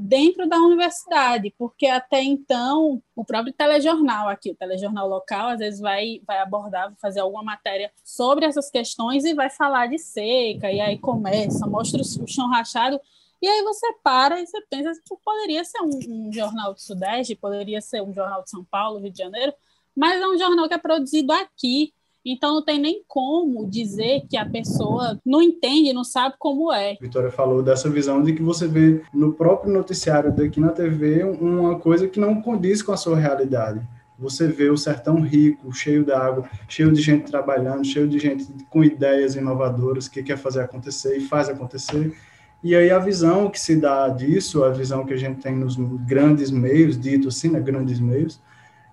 dentro 0.00 0.48
da 0.48 0.56
universidade, 0.56 1.54
porque 1.58 1.86
até 1.86 2.22
então 2.22 3.02
o 3.14 3.22
próprio 3.22 3.52
telejornal 3.52 4.28
aqui, 4.28 4.50
o 4.50 4.56
telejornal 4.56 5.06
local, 5.06 5.48
às 5.48 5.58
vezes 5.58 5.78
vai, 5.78 6.22
vai 6.26 6.38
abordar, 6.38 6.88
vai 6.88 6.96
fazer 6.98 7.20
alguma 7.20 7.42
matéria 7.42 7.92
sobre 8.02 8.46
essas 8.46 8.70
questões 8.70 9.26
e 9.26 9.34
vai 9.34 9.50
falar 9.50 9.88
de 9.88 9.98
seca, 9.98 10.72
e 10.72 10.80
aí 10.80 10.98
começa, 10.98 11.66
mostra 11.66 12.00
o 12.00 12.26
chão 12.26 12.48
rachado, 12.48 12.98
e 13.42 13.46
aí 13.46 13.62
você 13.62 13.86
para 14.02 14.40
e 14.40 14.46
você 14.46 14.60
pensa 14.70 14.90
poderia 15.22 15.64
ser 15.64 15.82
um, 15.82 16.28
um 16.28 16.32
jornal 16.32 16.72
do 16.72 16.80
Sudeste, 16.80 17.36
poderia 17.36 17.82
ser 17.82 18.02
um 18.02 18.12
jornal 18.12 18.42
de 18.42 18.50
São 18.50 18.64
Paulo, 18.64 19.00
Rio 19.00 19.12
de 19.12 19.18
Janeiro, 19.18 19.52
mas 19.94 20.20
é 20.20 20.26
um 20.26 20.38
jornal 20.38 20.66
que 20.66 20.74
é 20.74 20.78
produzido 20.78 21.32
aqui, 21.32 21.92
então 22.24 22.54
não 22.54 22.64
tem 22.64 22.78
nem 22.78 23.02
como 23.08 23.68
dizer 23.68 24.22
que 24.28 24.36
a 24.36 24.44
pessoa 24.44 25.18
não 25.24 25.42
entende, 25.42 25.92
não 25.92 26.04
sabe 26.04 26.34
como 26.38 26.72
é. 26.72 26.96
Vitória 27.00 27.30
falou 27.30 27.62
dessa 27.62 27.88
visão 27.88 28.22
de 28.22 28.32
que 28.32 28.42
você 28.42 28.66
vê 28.66 29.02
no 29.12 29.32
próprio 29.32 29.72
noticiário 29.72 30.34
daqui 30.34 30.60
na 30.60 30.70
TV 30.70 31.24
uma 31.24 31.78
coisa 31.78 32.08
que 32.08 32.20
não 32.20 32.40
condiz 32.42 32.82
com 32.82 32.92
a 32.92 32.96
sua 32.96 33.16
realidade. 33.16 33.80
Você 34.18 34.46
vê 34.46 34.68
o 34.68 34.76
sertão 34.76 35.22
rico, 35.22 35.72
cheio 35.72 36.04
de 36.04 36.12
água, 36.12 36.48
cheio 36.68 36.92
de 36.92 37.00
gente 37.00 37.30
trabalhando, 37.30 37.86
cheio 37.86 38.06
de 38.06 38.18
gente 38.18 38.46
com 38.68 38.84
ideias 38.84 39.34
inovadoras 39.34 40.08
que 40.08 40.22
quer 40.22 40.36
fazer 40.36 40.60
acontecer 40.60 41.16
e 41.16 41.20
faz 41.22 41.48
acontecer. 41.48 42.14
E 42.62 42.76
aí 42.76 42.90
a 42.90 42.98
visão 42.98 43.48
que 43.48 43.58
se 43.58 43.76
dá 43.76 44.06
disso, 44.10 44.62
a 44.62 44.68
visão 44.68 45.06
que 45.06 45.14
a 45.14 45.16
gente 45.16 45.40
tem 45.40 45.56
nos 45.56 45.76
grandes 46.06 46.50
meios, 46.50 47.00
dito 47.00 47.28
assim, 47.28 47.48
né, 47.48 47.58
grandes 47.58 47.98
meios, 47.98 48.38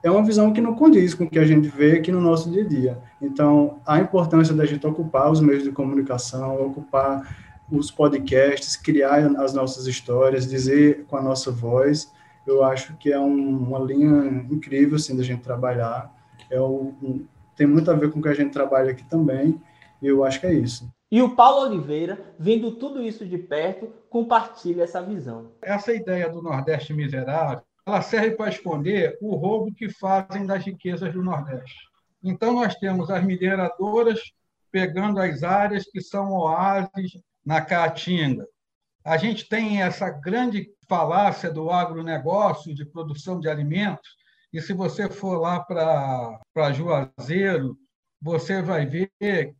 é 0.08 0.12
uma 0.12 0.24
visão 0.24 0.52
que 0.52 0.62
não 0.62 0.74
condiz 0.74 1.14
com 1.14 1.26
o 1.26 1.30
que 1.30 1.38
a 1.38 1.46
gente 1.46 1.68
vê 1.68 1.98
aqui 1.98 2.12
no 2.12 2.22
nosso 2.22 2.50
dia 2.50 2.64
a 2.64 2.68
dia. 2.68 2.98
Então, 3.22 3.80
a 3.86 4.00
importância 4.00 4.54
da 4.54 4.66
gente 4.66 4.86
ocupar 4.88 5.30
os 5.32 5.42
meios 5.42 5.64
de 5.64 5.72
comunicação, 5.72 6.66
ocupar 6.66 7.36
os 7.72 7.92
podcasts, 7.92 8.78
criar 8.78 9.18
as 9.40 9.54
nossas 9.54 9.86
histórias, 9.86 10.48
dizer 10.48 11.06
com 11.06 11.18
a 11.18 11.22
nossa 11.22 11.52
voz, 11.52 12.12
eu 12.46 12.64
acho 12.64 12.96
que 12.98 13.12
é 13.12 13.20
um, 13.20 13.58
uma 13.58 13.80
linha 13.80 14.46
incrível 14.50 14.96
assim 14.96 15.16
da 15.16 15.24
gente 15.24 15.42
trabalhar. 15.42 16.14
É 16.50 16.60
o, 16.60 16.94
um, 17.04 17.26
tem 17.56 17.68
muito 17.68 17.92
a 17.92 17.94
ver 17.94 18.10
com 18.10 18.20
o 18.20 18.22
que 18.22 18.30
a 18.30 18.34
gente 18.34 18.54
trabalha 18.54 18.92
aqui 18.92 19.04
também. 19.04 19.62
E 20.02 20.08
eu 20.08 20.24
acho 20.24 20.40
que 20.40 20.48
é 20.48 20.54
isso. 20.54 20.90
E 21.12 21.22
o 21.22 21.36
Paulo 21.36 21.68
Oliveira, 21.68 22.34
vendo 22.40 22.72
tudo 22.72 23.02
isso 23.02 23.26
de 23.26 23.38
perto, 23.38 23.92
compartilha 24.10 24.84
essa 24.84 25.02
visão. 25.02 25.52
Essa 25.62 25.94
ideia 25.94 26.30
do 26.30 26.42
Nordeste 26.42 26.94
miserável 26.94 27.67
ela 27.88 28.02
serve 28.02 28.32
para 28.32 28.50
esconder 28.50 29.18
o 29.22 29.34
roubo 29.36 29.74
que 29.74 29.88
fazem 29.88 30.46
das 30.46 30.66
riquezas 30.66 31.14
do 31.14 31.24
Nordeste. 31.24 31.78
Então, 32.22 32.54
nós 32.54 32.76
temos 32.76 33.10
as 33.10 33.24
mineradoras 33.24 34.20
pegando 34.70 35.22
as 35.22 35.42
áreas 35.42 35.86
que 35.86 36.02
são 36.02 36.34
oásis 36.34 37.14
na 37.46 37.62
Caatinga. 37.62 38.46
A 39.06 39.16
gente 39.16 39.48
tem 39.48 39.82
essa 39.82 40.10
grande 40.10 40.70
falácia 40.90 41.50
do 41.50 41.72
agronegócio, 41.72 42.76
de 42.76 42.86
produção 42.86 43.40
de 43.40 43.48
alimentos, 43.48 44.18
e 44.52 44.62
se 44.62 44.74
você 44.74 45.10
for 45.10 45.40
lá 45.40 45.62
para 45.62 46.74
Juazeiro, 46.74 47.78
você 48.22 48.62
vai 48.62 48.86
ver 48.86 49.10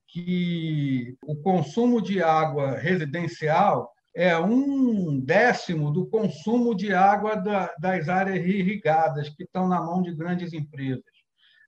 que 0.06 1.16
o 1.24 1.36
consumo 1.38 2.02
de 2.02 2.22
água 2.22 2.72
residencial 2.78 3.90
é 4.18 4.36
um 4.36 5.20
décimo 5.20 5.92
do 5.92 6.08
consumo 6.08 6.74
de 6.74 6.92
água 6.92 7.36
da, 7.36 7.72
das 7.80 8.10
áreas 8.10 8.44
irrigadas 8.44 9.30
que 9.30 9.44
estão 9.44 9.68
na 9.68 9.80
mão 9.80 10.02
de 10.02 10.12
grandes 10.12 10.54
empresas. 10.54 11.04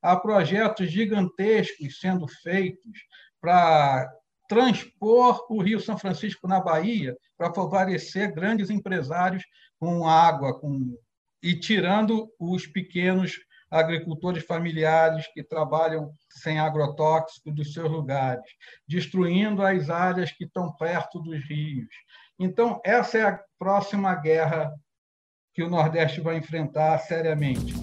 Há 0.01 0.15
projetos 0.15 0.89
gigantescos 0.89 1.99
sendo 1.99 2.27
feitos 2.27 2.99
para 3.39 4.11
transpor 4.47 5.45
o 5.47 5.61
Rio 5.61 5.79
São 5.79 5.95
Francisco 5.95 6.47
na 6.47 6.59
Bahia 6.59 7.15
para 7.37 7.53
favorecer 7.53 8.33
grandes 8.33 8.71
empresários 8.71 9.43
com 9.79 10.07
água 10.07 10.59
com... 10.59 10.97
e 11.43 11.53
tirando 11.53 12.33
os 12.39 12.65
pequenos 12.65 13.37
agricultores 13.69 14.43
familiares 14.43 15.27
que 15.35 15.43
trabalham 15.43 16.11
sem 16.31 16.57
agrotóxico 16.57 17.51
dos 17.51 17.73
seus 17.73 17.91
lugares, 17.91 18.43
destruindo 18.87 19.61
as 19.61 19.91
áreas 19.91 20.31
que 20.31 20.45
estão 20.45 20.75
perto 20.77 21.19
dos 21.19 21.47
rios, 21.47 21.93
então, 22.39 22.79
essa 22.85 23.17
é 23.17 23.23
a 23.23 23.39
próxima 23.59 24.15
guerra 24.15 24.73
que 25.53 25.61
o 25.61 25.69
Nordeste 25.69 26.21
vai 26.21 26.37
enfrentar 26.37 26.97
seriamente. 26.99 27.75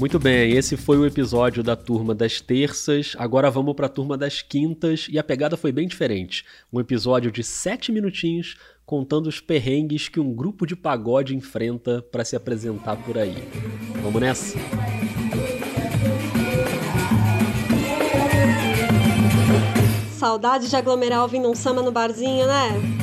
Muito 0.00 0.18
bem, 0.18 0.52
esse 0.52 0.78
foi 0.78 0.96
o 0.96 1.04
episódio 1.04 1.62
da 1.62 1.76
turma 1.76 2.14
das 2.14 2.40
terças. 2.40 3.14
Agora 3.18 3.50
vamos 3.50 3.74
para 3.74 3.84
a 3.84 3.90
turma 3.90 4.16
das 4.16 4.40
quintas 4.40 5.06
e 5.10 5.18
a 5.18 5.22
pegada 5.22 5.58
foi 5.58 5.70
bem 5.72 5.86
diferente. 5.86 6.42
Um 6.72 6.80
episódio 6.80 7.30
de 7.30 7.44
sete 7.44 7.92
minutinhos 7.92 8.56
contando 8.86 9.26
os 9.26 9.42
perrengues 9.42 10.08
que 10.08 10.18
um 10.18 10.32
grupo 10.32 10.64
de 10.64 10.74
pagode 10.74 11.36
enfrenta 11.36 12.00
para 12.00 12.24
se 12.24 12.34
apresentar 12.34 12.96
por 12.96 13.18
aí. 13.18 13.46
Vamos 14.02 14.22
nessa? 14.22 14.58
Saudade 20.16 20.70
de 20.70 20.76
aglomerar 20.76 21.20
ouvindo 21.20 21.50
um 21.50 21.54
samba 21.54 21.82
no 21.82 21.92
barzinho, 21.92 22.46
né? 22.46 23.00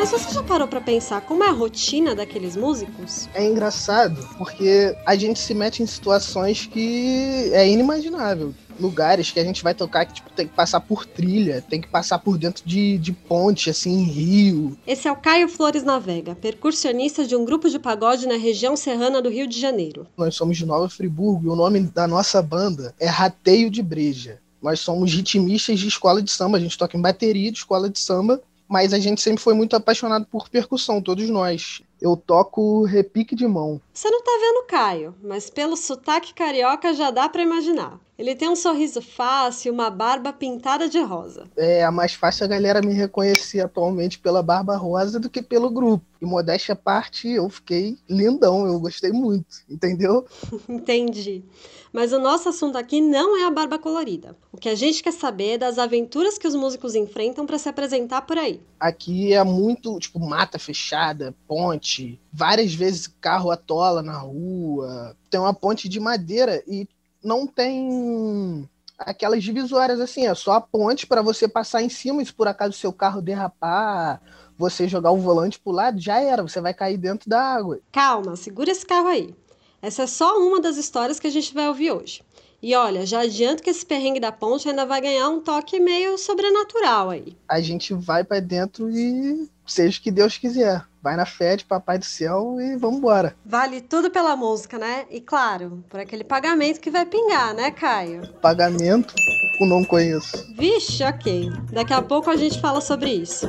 Mas 0.00 0.12
você 0.12 0.32
já 0.32 0.42
parou 0.42 0.66
pra 0.66 0.80
pensar 0.80 1.20
como 1.20 1.44
é 1.44 1.48
a 1.48 1.52
rotina 1.52 2.14
daqueles 2.14 2.56
músicos? 2.56 3.28
É 3.34 3.44
engraçado 3.44 4.26
porque 4.38 4.96
a 5.04 5.14
gente 5.14 5.38
se 5.38 5.52
mete 5.52 5.82
em 5.82 5.86
situações 5.86 6.64
que 6.64 7.50
é 7.52 7.68
inimaginável. 7.68 8.54
Lugares 8.80 9.30
que 9.30 9.38
a 9.38 9.44
gente 9.44 9.62
vai 9.62 9.74
tocar 9.74 10.06
que 10.06 10.14
tipo, 10.14 10.30
tem 10.30 10.48
que 10.48 10.54
passar 10.54 10.80
por 10.80 11.04
trilha, 11.04 11.60
tem 11.60 11.82
que 11.82 11.86
passar 11.86 12.18
por 12.18 12.38
dentro 12.38 12.64
de, 12.64 12.96
de 12.96 13.12
ponte, 13.12 13.68
assim, 13.68 13.92
em 13.92 14.04
rio. 14.04 14.78
Esse 14.86 15.06
é 15.06 15.12
o 15.12 15.16
Caio 15.16 15.50
Flores 15.50 15.82
Navega, 15.82 16.34
percussionista 16.34 17.26
de 17.26 17.36
um 17.36 17.44
grupo 17.44 17.68
de 17.68 17.78
pagode 17.78 18.26
na 18.26 18.36
região 18.36 18.78
serrana 18.78 19.20
do 19.20 19.28
Rio 19.28 19.46
de 19.46 19.60
Janeiro. 19.60 20.06
Nós 20.16 20.34
somos 20.34 20.56
de 20.56 20.64
Nova 20.64 20.88
Friburgo 20.88 21.44
e 21.44 21.50
o 21.50 21.54
nome 21.56 21.78
da 21.80 22.08
nossa 22.08 22.40
banda 22.40 22.94
é 22.98 23.06
Rateio 23.06 23.68
de 23.68 23.82
Breja. 23.82 24.40
Nós 24.62 24.80
somos 24.80 25.12
ritmistas 25.12 25.78
de 25.78 25.88
escola 25.88 26.22
de 26.22 26.30
samba, 26.30 26.56
a 26.56 26.60
gente 26.60 26.78
toca 26.78 26.96
em 26.96 27.00
bateria 27.02 27.52
de 27.52 27.58
escola 27.58 27.88
de 27.90 27.98
samba 27.98 28.40
mas 28.70 28.92
a 28.92 29.00
gente 29.00 29.20
sempre 29.20 29.42
foi 29.42 29.52
muito 29.52 29.74
apaixonado 29.74 30.24
por 30.26 30.48
percussão, 30.48 31.02
todos 31.02 31.28
nós. 31.28 31.82
Eu 32.00 32.16
toco 32.16 32.84
repique 32.84 33.34
de 33.34 33.44
mão. 33.44 33.80
Você 33.92 34.08
não 34.08 34.22
tá 34.22 34.30
vendo 34.40 34.66
Caio, 34.68 35.14
mas 35.20 35.50
pelo 35.50 35.76
sotaque 35.76 36.32
carioca 36.32 36.94
já 36.94 37.10
dá 37.10 37.28
para 37.28 37.42
imaginar. 37.42 37.98
Ele 38.20 38.34
tem 38.34 38.50
um 38.50 38.54
sorriso 38.54 39.00
fácil, 39.00 39.72
uma 39.72 39.88
barba 39.88 40.30
pintada 40.30 40.90
de 40.90 41.00
rosa. 41.00 41.46
É, 41.56 41.78
é 41.78 41.90
mais 41.90 42.12
fácil 42.12 42.44
a 42.44 42.48
galera 42.48 42.82
me 42.82 42.92
reconhecer 42.92 43.62
atualmente 43.62 44.18
pela 44.18 44.42
barba 44.42 44.76
rosa 44.76 45.18
do 45.18 45.30
que 45.30 45.40
pelo 45.40 45.70
grupo. 45.70 46.04
E 46.20 46.26
modéstia 46.26 46.74
à 46.74 46.76
parte, 46.76 47.26
eu 47.30 47.48
fiquei 47.48 47.96
lindão, 48.06 48.66
eu 48.66 48.78
gostei 48.78 49.10
muito, 49.10 49.64
entendeu? 49.70 50.26
Entendi. 50.68 51.42
Mas 51.90 52.12
o 52.12 52.18
nosso 52.18 52.50
assunto 52.50 52.76
aqui 52.76 53.00
não 53.00 53.38
é 53.38 53.46
a 53.46 53.50
barba 53.50 53.78
colorida. 53.78 54.36
O 54.52 54.58
que 54.58 54.68
a 54.68 54.74
gente 54.74 55.02
quer 55.02 55.14
saber 55.14 55.52
é 55.52 55.58
das 55.58 55.78
aventuras 55.78 56.36
que 56.36 56.46
os 56.46 56.54
músicos 56.54 56.94
enfrentam 56.94 57.46
para 57.46 57.58
se 57.58 57.70
apresentar 57.70 58.20
por 58.20 58.36
aí. 58.36 58.60
Aqui 58.78 59.32
é 59.32 59.42
muito, 59.42 59.98
tipo, 59.98 60.20
mata 60.20 60.58
fechada, 60.58 61.34
ponte, 61.48 62.20
várias 62.30 62.74
vezes 62.74 63.06
carro 63.06 63.50
atola 63.50 64.02
na 64.02 64.18
rua. 64.18 65.16
Tem 65.30 65.40
uma 65.40 65.54
ponte 65.54 65.88
de 65.88 65.98
madeira 65.98 66.62
e 66.66 66.86
não 67.22 67.46
tem 67.46 68.68
aquelas 68.98 69.42
divisórias 69.42 70.00
assim, 70.00 70.26
é 70.26 70.34
só 70.34 70.52
a 70.52 70.60
ponte 70.60 71.06
para 71.06 71.22
você 71.22 71.48
passar 71.48 71.82
em 71.82 71.88
cima 71.88 72.22
e 72.22 72.26
se 72.26 72.32
por 72.32 72.46
acaso 72.46 72.74
seu 72.74 72.92
carro 72.92 73.22
derrapar, 73.22 74.20
você 74.56 74.86
jogar 74.86 75.10
o 75.10 75.16
volante 75.16 75.58
pro 75.58 75.72
lado, 75.72 75.98
já 75.98 76.20
era, 76.20 76.42
você 76.42 76.60
vai 76.60 76.74
cair 76.74 76.98
dentro 76.98 77.28
da 77.28 77.40
água. 77.40 77.80
Calma, 77.90 78.36
segura 78.36 78.70
esse 78.70 78.84
carro 78.84 79.08
aí. 79.08 79.34
Essa 79.80 80.02
é 80.02 80.06
só 80.06 80.38
uma 80.38 80.60
das 80.60 80.76
histórias 80.76 81.18
que 81.18 81.26
a 81.26 81.30
gente 81.30 81.54
vai 81.54 81.66
ouvir 81.68 81.92
hoje. 81.92 82.22
E 82.62 82.74
olha, 82.74 83.06
já 83.06 83.20
adianto 83.20 83.62
que 83.62 83.70
esse 83.70 83.86
perrengue 83.86 84.20
da 84.20 84.30
ponte 84.30 84.68
ainda 84.68 84.84
vai 84.84 85.00
ganhar 85.00 85.30
um 85.30 85.40
toque 85.40 85.80
meio 85.80 86.18
sobrenatural 86.18 87.08
aí. 87.08 87.34
A 87.48 87.58
gente 87.58 87.94
vai 87.94 88.22
para 88.22 88.38
dentro 88.38 88.90
e 88.90 89.48
seja 89.66 89.98
o 89.98 90.02
que 90.02 90.10
Deus 90.10 90.36
quiser. 90.36 90.84
Vai 91.02 91.16
na 91.16 91.24
fé 91.24 91.56
de 91.56 91.64
Papai 91.64 91.98
do 91.98 92.04
Céu 92.04 92.60
e 92.60 92.76
vamos 92.76 92.98
embora. 92.98 93.34
Vale 93.44 93.80
tudo 93.80 94.10
pela 94.10 94.36
música, 94.36 94.78
né? 94.78 95.06
E 95.10 95.20
claro, 95.20 95.82
por 95.88 95.98
aquele 95.98 96.24
pagamento 96.24 96.80
que 96.80 96.90
vai 96.90 97.06
pingar, 97.06 97.54
né, 97.54 97.70
Caio? 97.70 98.22
Pagamento? 98.42 99.14
Eu 99.58 99.66
não 99.66 99.82
conheço. 99.84 100.36
Vixe, 100.54 101.02
ok. 101.02 101.50
Daqui 101.72 101.92
a 101.92 102.02
pouco 102.02 102.28
a 102.30 102.36
gente 102.36 102.60
fala 102.60 102.80
sobre 102.80 103.10
isso. 103.10 103.46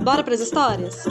Bora 0.00 0.22
para 0.22 0.34
as 0.34 0.40
histórias? 0.40 1.04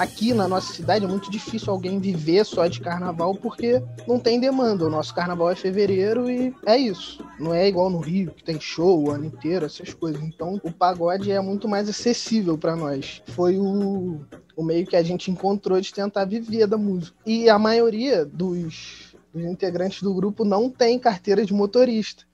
aqui 0.00 0.32
na 0.32 0.48
nossa 0.48 0.72
cidade 0.72 1.04
é 1.04 1.08
muito 1.08 1.30
difícil 1.30 1.70
alguém 1.70 1.98
viver 1.98 2.44
só 2.46 2.66
de 2.66 2.80
carnaval 2.80 3.34
porque 3.34 3.82
não 4.08 4.18
tem 4.18 4.40
demanda. 4.40 4.86
O 4.86 4.90
nosso 4.90 5.14
carnaval 5.14 5.50
é 5.50 5.54
fevereiro 5.54 6.30
e 6.30 6.54
é 6.64 6.76
isso. 6.76 7.22
Não 7.40 7.54
é 7.54 7.66
igual 7.66 7.88
no 7.88 8.00
Rio, 8.00 8.32
que 8.32 8.44
tem 8.44 8.60
show 8.60 9.02
o 9.02 9.10
ano 9.10 9.24
inteiro, 9.24 9.64
essas 9.64 9.94
coisas. 9.94 10.22
Então 10.22 10.60
o 10.62 10.70
pagode 10.70 11.32
é 11.32 11.40
muito 11.40 11.66
mais 11.66 11.88
acessível 11.88 12.58
para 12.58 12.76
nós. 12.76 13.22
Foi 13.28 13.58
o, 13.58 14.20
o 14.54 14.62
meio 14.62 14.86
que 14.86 14.94
a 14.94 15.02
gente 15.02 15.30
encontrou 15.30 15.80
de 15.80 15.92
tentar 15.92 16.26
viver 16.26 16.66
da 16.66 16.76
música. 16.76 17.16
E 17.24 17.48
a 17.48 17.58
maioria 17.58 18.26
dos, 18.26 19.16
dos 19.32 19.42
integrantes 19.42 20.02
do 20.02 20.12
grupo 20.12 20.44
não 20.44 20.68
tem 20.68 20.98
carteira 20.98 21.42
de 21.42 21.54
motorista. 21.54 22.24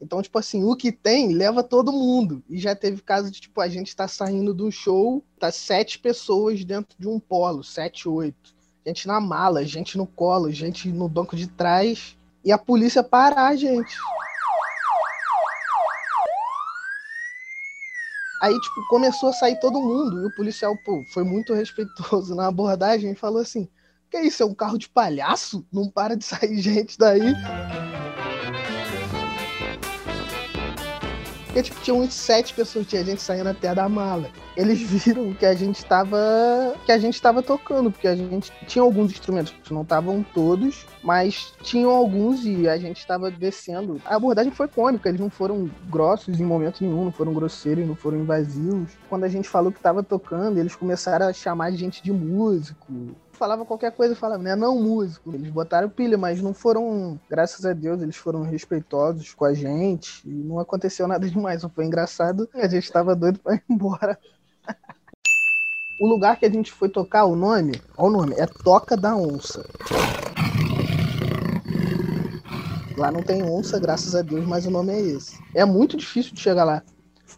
Então, 0.00 0.20
tipo 0.20 0.36
assim, 0.36 0.64
o 0.64 0.74
que 0.74 0.90
tem 0.90 1.32
leva 1.32 1.62
todo 1.62 1.92
mundo. 1.92 2.42
E 2.50 2.58
já 2.58 2.74
teve 2.74 3.00
caso 3.00 3.30
de, 3.30 3.40
tipo, 3.40 3.60
a 3.60 3.68
gente 3.68 3.94
tá 3.94 4.08
saindo 4.08 4.52
do 4.52 4.70
show, 4.72 5.22
tá 5.38 5.52
sete 5.52 5.98
pessoas 5.98 6.64
dentro 6.64 6.96
de 6.98 7.06
um 7.06 7.20
polo, 7.20 7.62
sete, 7.62 8.08
oito. 8.08 8.52
Gente 8.84 9.06
na 9.06 9.20
mala, 9.20 9.64
gente 9.64 9.96
no 9.96 10.06
colo, 10.06 10.50
gente 10.50 10.88
no 10.88 11.08
banco 11.08 11.36
de 11.36 11.46
trás. 11.46 12.16
E 12.44 12.50
a 12.50 12.58
polícia 12.58 13.02
parar 13.02 13.46
a 13.46 13.56
gente. 13.56 13.96
Aí, 18.38 18.60
tipo, 18.60 18.84
começou 18.84 19.30
a 19.30 19.32
sair 19.32 19.56
todo 19.56 19.80
mundo. 19.80 20.20
E 20.20 20.26
o 20.26 20.30
policial, 20.30 20.76
pô, 20.76 21.04
foi 21.06 21.24
muito 21.24 21.54
respeitoso 21.54 22.34
na 22.34 22.46
abordagem 22.46 23.12
e 23.12 23.16
falou 23.16 23.40
assim: 23.40 23.68
Que 24.10 24.20
isso? 24.20 24.42
É 24.42 24.46
um 24.46 24.54
carro 24.54 24.78
de 24.78 24.88
palhaço? 24.88 25.66
Não 25.72 25.88
para 25.88 26.16
de 26.16 26.24
sair 26.24 26.58
gente 26.60 26.98
daí. 26.98 27.34
Porque, 31.56 31.70
tipo, 31.70 31.80
tinha 31.80 31.96
uns 31.96 32.12
sete 32.12 32.52
pessoas, 32.52 32.86
tinha 32.86 33.02
gente 33.02 33.22
saindo 33.22 33.48
até 33.48 33.74
da 33.74 33.88
mala. 33.88 34.28
Eles 34.54 34.78
viram 34.78 35.32
que 35.32 35.46
a 35.46 35.54
gente 35.54 35.76
estava 35.76 36.18
que 36.84 36.92
a 36.92 36.98
gente 36.98 37.14
estava 37.14 37.42
tocando, 37.42 37.90
porque 37.90 38.06
a 38.06 38.14
gente 38.14 38.52
tinha 38.66 38.82
alguns 38.82 39.10
instrumentos, 39.10 39.54
não 39.70 39.80
estavam 39.80 40.22
todos, 40.34 40.84
mas 41.02 41.54
tinham 41.62 41.90
alguns 41.90 42.44
e 42.44 42.68
a 42.68 42.76
gente 42.76 42.98
estava 42.98 43.30
descendo. 43.30 43.98
A 44.04 44.16
abordagem 44.16 44.52
foi 44.52 44.68
cômica, 44.68 45.08
eles 45.08 45.18
não 45.20 45.30
foram 45.30 45.70
grossos 45.88 46.38
em 46.38 46.44
momento 46.44 46.84
nenhum, 46.84 47.04
não 47.04 47.12
foram 47.12 47.32
grosseiros, 47.32 47.86
não 47.86 47.96
foram 47.96 48.18
invasivos. 48.18 48.90
Quando 49.08 49.24
a 49.24 49.28
gente 49.28 49.48
falou 49.48 49.72
que 49.72 49.78
estava 49.78 50.02
tocando, 50.02 50.58
eles 50.58 50.76
começaram 50.76 51.26
a 51.26 51.32
chamar 51.32 51.66
a 51.66 51.70
gente 51.70 52.02
de 52.02 52.12
músico 52.12 52.92
falava 53.36 53.64
qualquer 53.64 53.92
coisa 53.92 54.16
falava, 54.16 54.42
né? 54.42 54.56
Não 54.56 54.80
músico. 54.80 55.32
Eles 55.32 55.50
botaram 55.50 55.88
pilha, 55.88 56.18
mas 56.18 56.40
não 56.40 56.52
foram, 56.52 57.20
graças 57.28 57.64
a 57.64 57.72
Deus, 57.72 58.02
eles 58.02 58.16
foram 58.16 58.42
respeitosos 58.42 59.32
com 59.34 59.44
a 59.44 59.54
gente 59.54 60.26
e 60.26 60.30
não 60.30 60.58
aconteceu 60.58 61.06
nada 61.06 61.28
demais. 61.30 61.62
Foi 61.74 61.84
engraçado. 61.84 62.48
A 62.54 62.66
gente 62.66 62.90
tava 62.90 63.14
doido 63.14 63.38
pra 63.38 63.54
ir 63.54 63.62
embora. 63.68 64.18
o 66.00 66.08
lugar 66.08 66.38
que 66.38 66.46
a 66.46 66.50
gente 66.50 66.72
foi 66.72 66.88
tocar, 66.88 67.24
o 67.24 67.36
nome, 67.36 67.80
olha 67.96 68.08
o 68.08 68.10
nome, 68.10 68.34
é 68.36 68.46
Toca 68.46 68.96
da 68.96 69.14
Onça. 69.14 69.64
Lá 72.96 73.12
não 73.12 73.22
tem 73.22 73.42
onça, 73.42 73.78
graças 73.78 74.14
a 74.14 74.22
Deus, 74.22 74.46
mas 74.46 74.64
o 74.64 74.70
nome 74.70 74.90
é 74.90 74.98
esse. 74.98 75.38
É 75.54 75.66
muito 75.66 75.98
difícil 75.98 76.32
de 76.32 76.40
chegar 76.40 76.64
lá. 76.64 76.82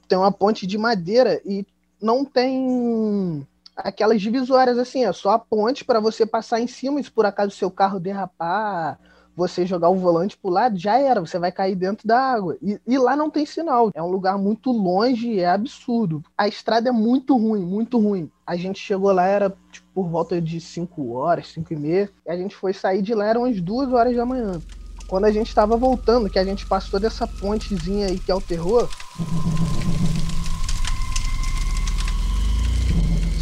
Tem 0.06 0.16
uma 0.16 0.30
ponte 0.30 0.64
de 0.64 0.78
madeira 0.78 1.40
e 1.44 1.66
não 2.00 2.24
tem 2.24 3.44
aquelas 3.78 4.20
divisórias 4.20 4.78
assim, 4.78 5.04
é 5.04 5.12
só 5.12 5.30
a 5.30 5.38
ponte 5.38 5.84
para 5.84 6.00
você 6.00 6.26
passar 6.26 6.60
em 6.60 6.66
cima 6.66 7.00
e 7.00 7.04
se 7.04 7.10
por 7.10 7.24
acaso 7.24 7.52
seu 7.52 7.70
carro 7.70 8.00
derrapar, 8.00 8.98
você 9.38 9.64
jogar 9.64 9.88
o 9.88 9.94
volante 9.94 10.36
pro 10.36 10.50
lado, 10.50 10.76
já 10.76 10.98
era, 10.98 11.20
você 11.20 11.38
vai 11.38 11.52
cair 11.52 11.76
dentro 11.76 12.08
da 12.08 12.18
água. 12.18 12.56
E, 12.60 12.80
e, 12.84 12.98
lá 12.98 13.14
não 13.14 13.30
tem 13.30 13.46
sinal, 13.46 13.88
é 13.94 14.02
um 14.02 14.10
lugar 14.10 14.36
muito 14.36 14.72
longe, 14.72 15.38
é 15.38 15.48
absurdo. 15.48 16.24
A 16.36 16.48
estrada 16.48 16.88
é 16.88 16.92
muito 16.92 17.36
ruim, 17.36 17.64
muito 17.64 18.00
ruim. 18.00 18.28
A 18.44 18.56
gente 18.56 18.80
chegou 18.80 19.12
lá, 19.12 19.26
era 19.26 19.54
tipo, 19.70 19.86
por 19.94 20.08
volta 20.08 20.40
de 20.40 20.60
5 20.60 21.12
horas, 21.12 21.52
5 21.52 21.72
e 21.72 21.76
meia, 21.76 22.10
e 22.26 22.30
a 22.30 22.36
gente 22.36 22.56
foi 22.56 22.72
sair 22.72 23.00
de 23.00 23.14
lá, 23.14 23.26
eram 23.26 23.42
umas 23.42 23.60
2 23.60 23.92
horas 23.92 24.16
da 24.16 24.26
manhã. 24.26 24.60
Quando 25.06 25.26
a 25.26 25.30
gente 25.30 25.48
estava 25.48 25.76
voltando, 25.76 26.28
que 26.28 26.38
a 26.38 26.44
gente 26.44 26.66
passou 26.66 26.98
dessa 26.98 27.26
pontezinha 27.26 28.08
aí 28.08 28.18
que 28.18 28.32
é 28.32 28.34
o 28.34 28.40
terror, 28.40 28.88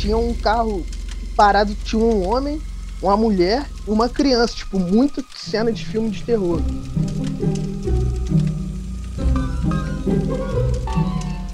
tinha 0.06 0.16
um 0.16 0.32
carro 0.32 0.86
parado, 1.34 1.74
tinha 1.74 2.00
um 2.00 2.28
homem, 2.28 2.62
uma 3.02 3.16
mulher 3.16 3.66
e 3.84 3.90
uma 3.90 4.08
criança, 4.08 4.54
tipo, 4.54 4.78
muito 4.78 5.24
cena 5.34 5.72
de 5.72 5.84
filme 5.84 6.10
de 6.10 6.22
terror. 6.22 6.60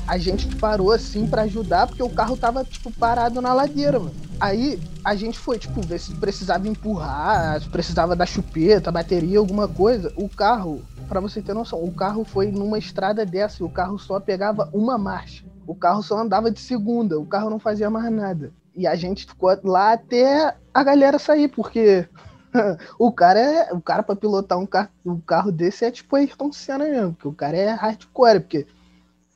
A 0.06 0.18
gente 0.18 0.54
parou 0.56 0.92
assim 0.92 1.26
para 1.26 1.42
ajudar 1.42 1.86
porque 1.86 2.02
o 2.02 2.10
carro 2.10 2.36
tava 2.36 2.62
tipo 2.62 2.90
parado 2.92 3.40
na 3.40 3.54
ladeira, 3.54 3.98
mano. 3.98 4.14
Aí 4.38 4.78
a 5.02 5.14
gente 5.14 5.38
foi, 5.38 5.58
tipo, 5.58 5.80
ver 5.80 5.98
se 5.98 6.12
precisava 6.12 6.68
empurrar, 6.68 7.58
se 7.58 7.70
precisava 7.70 8.14
da 8.14 8.26
chupeta, 8.26 8.92
bateria, 8.92 9.38
alguma 9.38 9.66
coisa. 9.66 10.12
O 10.14 10.28
carro 10.28 10.82
Pra 11.12 11.20
você 11.20 11.42
ter 11.42 11.52
noção, 11.52 11.84
o 11.84 11.92
carro 11.92 12.24
foi 12.24 12.50
numa 12.50 12.78
estrada 12.78 13.26
dessa 13.26 13.62
e 13.62 13.66
o 13.66 13.68
carro 13.68 13.98
só 13.98 14.18
pegava 14.18 14.70
uma 14.72 14.96
marcha. 14.96 15.44
O 15.66 15.74
carro 15.74 16.02
só 16.02 16.18
andava 16.18 16.50
de 16.50 16.60
segunda, 16.60 17.18
o 17.18 17.26
carro 17.26 17.50
não 17.50 17.58
fazia 17.58 17.88
mais 17.88 18.10
nada. 18.10 18.52
E 18.74 18.86
a 18.86 18.94
gente 18.94 19.26
ficou 19.26 19.50
lá 19.64 19.92
até 19.92 20.56
a 20.72 20.82
galera 20.82 21.18
sair, 21.18 21.48
porque 21.48 22.08
o 22.98 23.12
cara 23.12 23.38
é. 23.38 23.72
O 23.72 23.80
cara 23.80 24.02
pra 24.02 24.16
pilotar 24.16 24.58
um 24.58 24.66
carro, 24.66 24.88
um 25.04 25.20
carro 25.20 25.52
desse 25.52 25.84
é 25.84 25.90
tipo 25.90 26.16
Ayrton 26.16 26.52
Senna 26.52 26.84
mesmo, 26.84 27.12
porque 27.12 27.28
o 27.28 27.34
cara 27.34 27.56
é 27.56 27.70
hardcore, 27.70 28.40
porque 28.40 28.66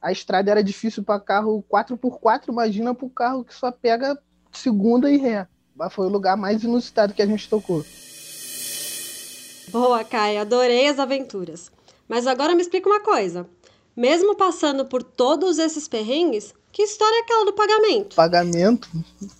a 0.00 0.12
estrada 0.12 0.50
era 0.50 0.62
difícil 0.62 1.02
para 1.02 1.20
carro 1.20 1.64
4x4, 1.70 2.48
imagina 2.48 2.94
pro 2.94 3.08
carro 3.08 3.44
que 3.44 3.54
só 3.54 3.70
pega 3.70 4.18
segunda 4.52 5.10
e 5.10 5.16
ré. 5.16 5.46
Mas 5.74 5.92
foi 5.92 6.06
o 6.06 6.10
lugar 6.10 6.36
mais 6.36 6.62
inusitado 6.62 7.12
que 7.12 7.22
a 7.22 7.26
gente 7.26 7.48
tocou. 7.48 7.84
Boa, 9.68 10.04
Kai, 10.04 10.38
adorei 10.38 10.88
as 10.88 10.98
aventuras. 10.98 11.70
Mas 12.08 12.26
agora 12.26 12.54
me 12.54 12.62
explica 12.62 12.88
uma 12.88 13.00
coisa. 13.00 13.46
Mesmo 13.96 14.36
passando 14.36 14.84
por 14.84 15.02
todos 15.02 15.58
esses 15.58 15.88
perrengues, 15.88 16.54
que 16.70 16.82
história 16.82 17.16
é 17.16 17.20
aquela 17.22 17.46
do 17.46 17.54
pagamento? 17.54 18.14
Pagamento? 18.14 18.90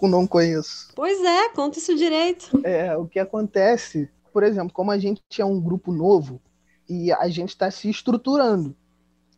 Não 0.00 0.26
conheço. 0.26 0.88
Pois 0.94 1.22
é, 1.22 1.50
conta 1.50 1.78
isso 1.78 1.94
direito. 1.94 2.58
É, 2.64 2.96
o 2.96 3.06
que 3.06 3.18
acontece, 3.18 4.08
por 4.32 4.42
exemplo, 4.42 4.72
como 4.72 4.90
a 4.90 4.96
gente 4.96 5.20
é 5.38 5.44
um 5.44 5.60
grupo 5.60 5.92
novo 5.92 6.40
e 6.88 7.12
a 7.12 7.28
gente 7.28 7.50
está 7.50 7.70
se 7.70 7.90
estruturando. 7.90 8.74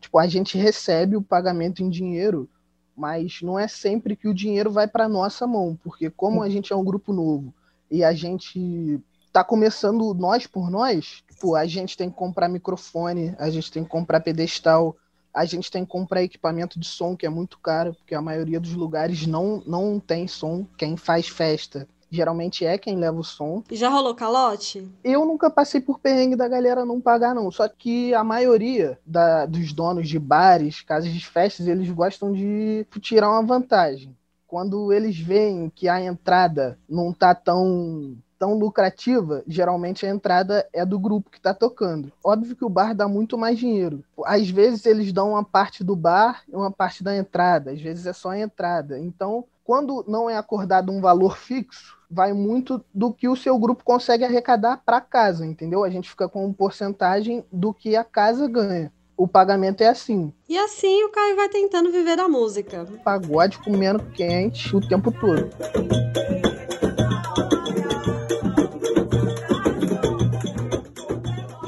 Tipo, 0.01 0.21
a 0.21 0.29
gente 0.29 0.57
recebe 0.57 1.17
o 1.17 1.23
pagamento 1.23 1.83
em 1.83 1.91
dinheiro, 1.91 2.49
mas 2.97 3.41
não 3.43 3.59
é 3.59 3.67
sempre 3.67 4.15
que 4.15 4.29
o 4.29 4.35
dinheiro 4.35 4.71
vai 4.71 4.87
para 4.87 5.09
nossa 5.09 5.45
mão, 5.49 5.77
porque 5.83 6.09
como 6.09 6.45
a 6.45 6.49
gente 6.49 6.73
é 6.73 6.77
um 6.77 6.85
grupo 6.85 7.13
novo 7.13 7.53
e 7.91 8.05
a 8.05 8.13
gente 8.13 9.01
tá 9.33 9.43
começando 9.43 10.15
nós 10.15 10.47
por 10.47 10.71
nós, 10.71 11.25
tipo, 11.29 11.57
a 11.57 11.67
gente 11.67 11.97
tem 11.97 12.09
que 12.09 12.17
comprar 12.17 12.49
microfone, 12.49 13.35
a 13.39 13.51
gente 13.51 13.73
tem 13.73 13.83
que 13.83 13.91
comprar 13.91 14.21
pedestal, 14.21 14.97
a 15.33 15.45
gente 15.45 15.71
tem 15.71 15.85
que 15.85 15.91
comprar 15.91 16.23
equipamento 16.23 16.79
de 16.79 16.87
som, 16.87 17.17
que 17.17 17.27
é 17.27 17.29
muito 17.29 17.59
caro, 17.59 17.95
porque 17.95 18.15
a 18.15 18.23
maioria 18.23 18.59
dos 18.59 18.75
lugares 18.75 19.27
não, 19.27 19.63
não 19.67 20.01
tem 20.01 20.27
som. 20.27 20.67
Quem 20.77 20.97
faz 20.97 21.29
festa 21.29 21.87
geralmente 22.11 22.65
é 22.65 22.79
quem 22.79 22.97
leva 22.97 23.19
o 23.19 23.25
som. 23.25 23.63
E 23.71 23.77
já 23.77 23.89
rolou 23.89 24.15
calote? 24.15 24.87
Eu 25.05 25.25
nunca 25.25 25.51
passei 25.51 25.81
por 25.81 25.99
perrengue 25.99 26.37
da 26.37 26.49
galera 26.49 26.85
não 26.85 27.01
pagar, 27.01 27.35
não. 27.35 27.51
Só 27.51 27.69
que 27.69 28.15
a 28.15 28.25
maioria 28.25 28.99
da, 29.05 29.47
dos 29.47 29.73
donos 29.73 30.09
de 30.09 30.19
bares, 30.19 30.81
casas 30.81 31.13
de 31.13 31.25
festas, 31.25 31.67
eles 31.67 31.91
gostam 31.91 32.33
de 32.33 32.87
tirar 33.01 33.31
uma 33.31 33.43
vantagem. 33.43 34.17
Quando 34.47 34.93
eles 34.93 35.19
veem 35.19 35.71
que 35.75 35.89
a 35.89 36.01
entrada 36.01 36.79
não 36.89 37.13
tá 37.13 37.35
tão 37.35 38.17
tão 38.39 38.55
lucrativa, 38.55 39.43
geralmente 39.47 40.07
a 40.07 40.11
entrada 40.11 40.67
é 40.73 40.85
do 40.85 40.99
grupo 40.99 41.31
que 41.31 41.39
está 41.39 41.53
tocando. 41.53 42.13
Óbvio 42.23 42.57
que 42.57 42.65
o 42.65 42.69
bar 42.69 42.95
dá 42.95 43.09
muito 43.09 43.37
mais 43.37 43.59
dinheiro. 43.59 44.05
Às 44.25 44.49
vezes 44.49 44.87
eles 44.87 45.13
dão 45.13 45.31
uma 45.31 45.45
parte 45.45 45.83
do 45.83 45.97
bar 45.97 46.43
e 46.49 46.55
uma 46.55 46.71
parte 46.71 47.03
da 47.03 47.17
entrada, 47.17 47.73
às 47.73 47.81
vezes 47.81 48.07
é 48.07 48.13
só 48.13 48.31
a 48.31 48.39
entrada. 48.39 48.99
Então, 48.99 49.45
quando 49.65 50.05
não 50.09 50.31
é 50.31 50.37
acordado 50.37 50.93
um 50.93 51.01
valor 51.01 51.37
fixo, 51.37 51.99
vai 52.11 52.33
muito 52.33 52.83
do 52.95 53.13
que 53.13 53.29
o 53.29 53.37
seu 53.37 53.59
grupo 53.59 53.85
consegue 53.85 54.25
arrecadar 54.25 54.83
para 54.85 55.01
casa, 55.01 55.45
entendeu? 55.45 55.85
A 55.85 55.91
gente 55.91 56.09
fica 56.09 56.29
com 56.29 56.45
uma 56.47 56.55
porcentagem 56.55 57.45
do 57.53 57.75
que 57.75 57.95
a 57.95 58.05
casa 58.05 58.49
ganha. 58.49 58.91
O 59.15 59.27
pagamento 59.27 59.83
é 59.83 59.89
assim. 59.89 60.33
E 60.49 60.57
assim 60.57 61.03
o 61.05 61.11
Caio 61.11 61.37
vai 61.37 61.49
tentando 61.49 61.91
viver 61.91 62.17
da 62.17 62.29
música. 62.29 62.87
Pagode 63.05 63.59
comendo 63.59 64.03
quente 64.13 64.75
o 64.75 64.81
tempo 64.81 65.11
todo. 65.11 65.51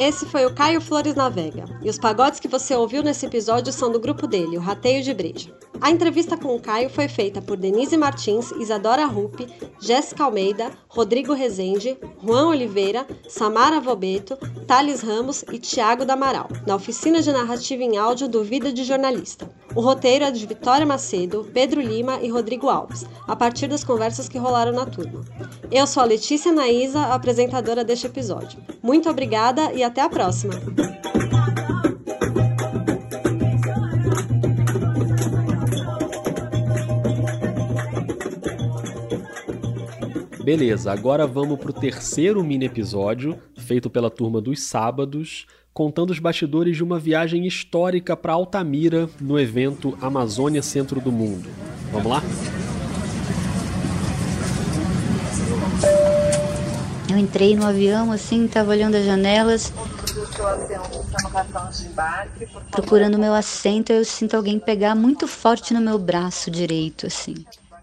Esse 0.00 0.24
foi 0.24 0.46
o 0.46 0.54
Caio 0.54 0.80
Flores 0.80 1.14
Navega, 1.14 1.66
e 1.82 1.90
os 1.90 1.98
pagodes 1.98 2.40
que 2.40 2.48
você 2.48 2.74
ouviu 2.74 3.02
nesse 3.02 3.26
episódio 3.26 3.70
são 3.70 3.92
do 3.92 4.00
grupo 4.00 4.26
dele, 4.26 4.56
o 4.56 4.60
Rateio 4.60 5.02
de 5.04 5.12
Breja. 5.12 5.54
A 5.80 5.90
entrevista 5.90 6.36
com 6.36 6.54
o 6.54 6.60
Caio 6.60 6.90
foi 6.90 7.08
feita 7.08 7.40
por 7.40 7.56
Denise 7.56 7.96
Martins, 7.96 8.50
Isadora 8.52 9.06
Ruppe, 9.06 9.46
Jéssica 9.80 10.24
Almeida, 10.24 10.70
Rodrigo 10.86 11.32
Rezende, 11.32 11.96
Juan 12.22 12.48
Oliveira, 12.48 13.06
Samara 13.26 13.80
Vobeto, 13.80 14.36
Thales 14.66 15.00
Ramos 15.00 15.42
e 15.50 15.58
Tiago 15.58 16.04
Damaral, 16.04 16.48
na 16.66 16.76
oficina 16.76 17.22
de 17.22 17.32
narrativa 17.32 17.82
em 17.82 17.96
áudio 17.96 18.28
do 18.28 18.44
Vida 18.44 18.70
de 18.70 18.84
Jornalista. 18.84 19.50
O 19.74 19.80
roteiro 19.80 20.24
é 20.24 20.30
de 20.30 20.46
Vitória 20.46 20.84
Macedo, 20.84 21.48
Pedro 21.52 21.80
Lima 21.80 22.18
e 22.20 22.28
Rodrigo 22.28 22.68
Alves, 22.68 23.06
a 23.26 23.34
partir 23.34 23.66
das 23.66 23.82
conversas 23.82 24.28
que 24.28 24.36
rolaram 24.36 24.72
na 24.72 24.84
turma. 24.84 25.24
Eu 25.70 25.86
sou 25.86 26.02
a 26.02 26.06
Letícia 26.06 26.52
Naísa, 26.52 27.06
apresentadora 27.06 27.82
deste 27.82 28.06
episódio. 28.06 28.58
Muito 28.82 29.08
obrigada 29.08 29.72
e 29.72 29.82
até 29.82 30.02
a 30.02 30.10
próxima! 30.10 30.60
Beleza, 40.42 40.90
agora 40.90 41.26
vamos 41.26 41.59
pro 41.59 41.72
terceiro 41.72 42.42
mini 42.42 42.64
episódio, 42.64 43.38
feito 43.59 43.90
pela 43.90 44.11
turma 44.11 44.40
dos 44.40 44.62
sábados, 44.62 45.46
contando 45.72 46.11
os 46.11 46.18
bastidores 46.18 46.76
de 46.76 46.83
uma 46.83 46.98
viagem 46.98 47.46
histórica 47.46 48.16
para 48.16 48.33
Altamira 48.33 49.09
no 49.20 49.38
evento 49.38 49.96
Amazônia 50.00 50.62
Centro 50.62 50.98
do 50.98 51.12
Mundo. 51.12 51.48
Vamos 51.92 52.11
lá? 52.11 52.22
Eu 57.11 57.18
entrei 57.18 57.55
no 57.55 57.66
avião 57.66 58.11
assim, 58.11 58.48
tava 58.48 58.70
olhando 58.70 58.94
as 58.94 59.05
janelas. 59.05 59.72
Procurando 62.70 63.18
meu 63.18 63.35
assento, 63.35 63.92
eu 63.92 64.05
sinto 64.07 64.37
alguém 64.37 64.59
pegar 64.59 64.94
muito 64.94 65.29
forte 65.29 65.74
no 65.74 65.81
meu 65.81 65.98
braço 65.98 66.50
direito, 66.50 67.07
assim. 67.07 67.35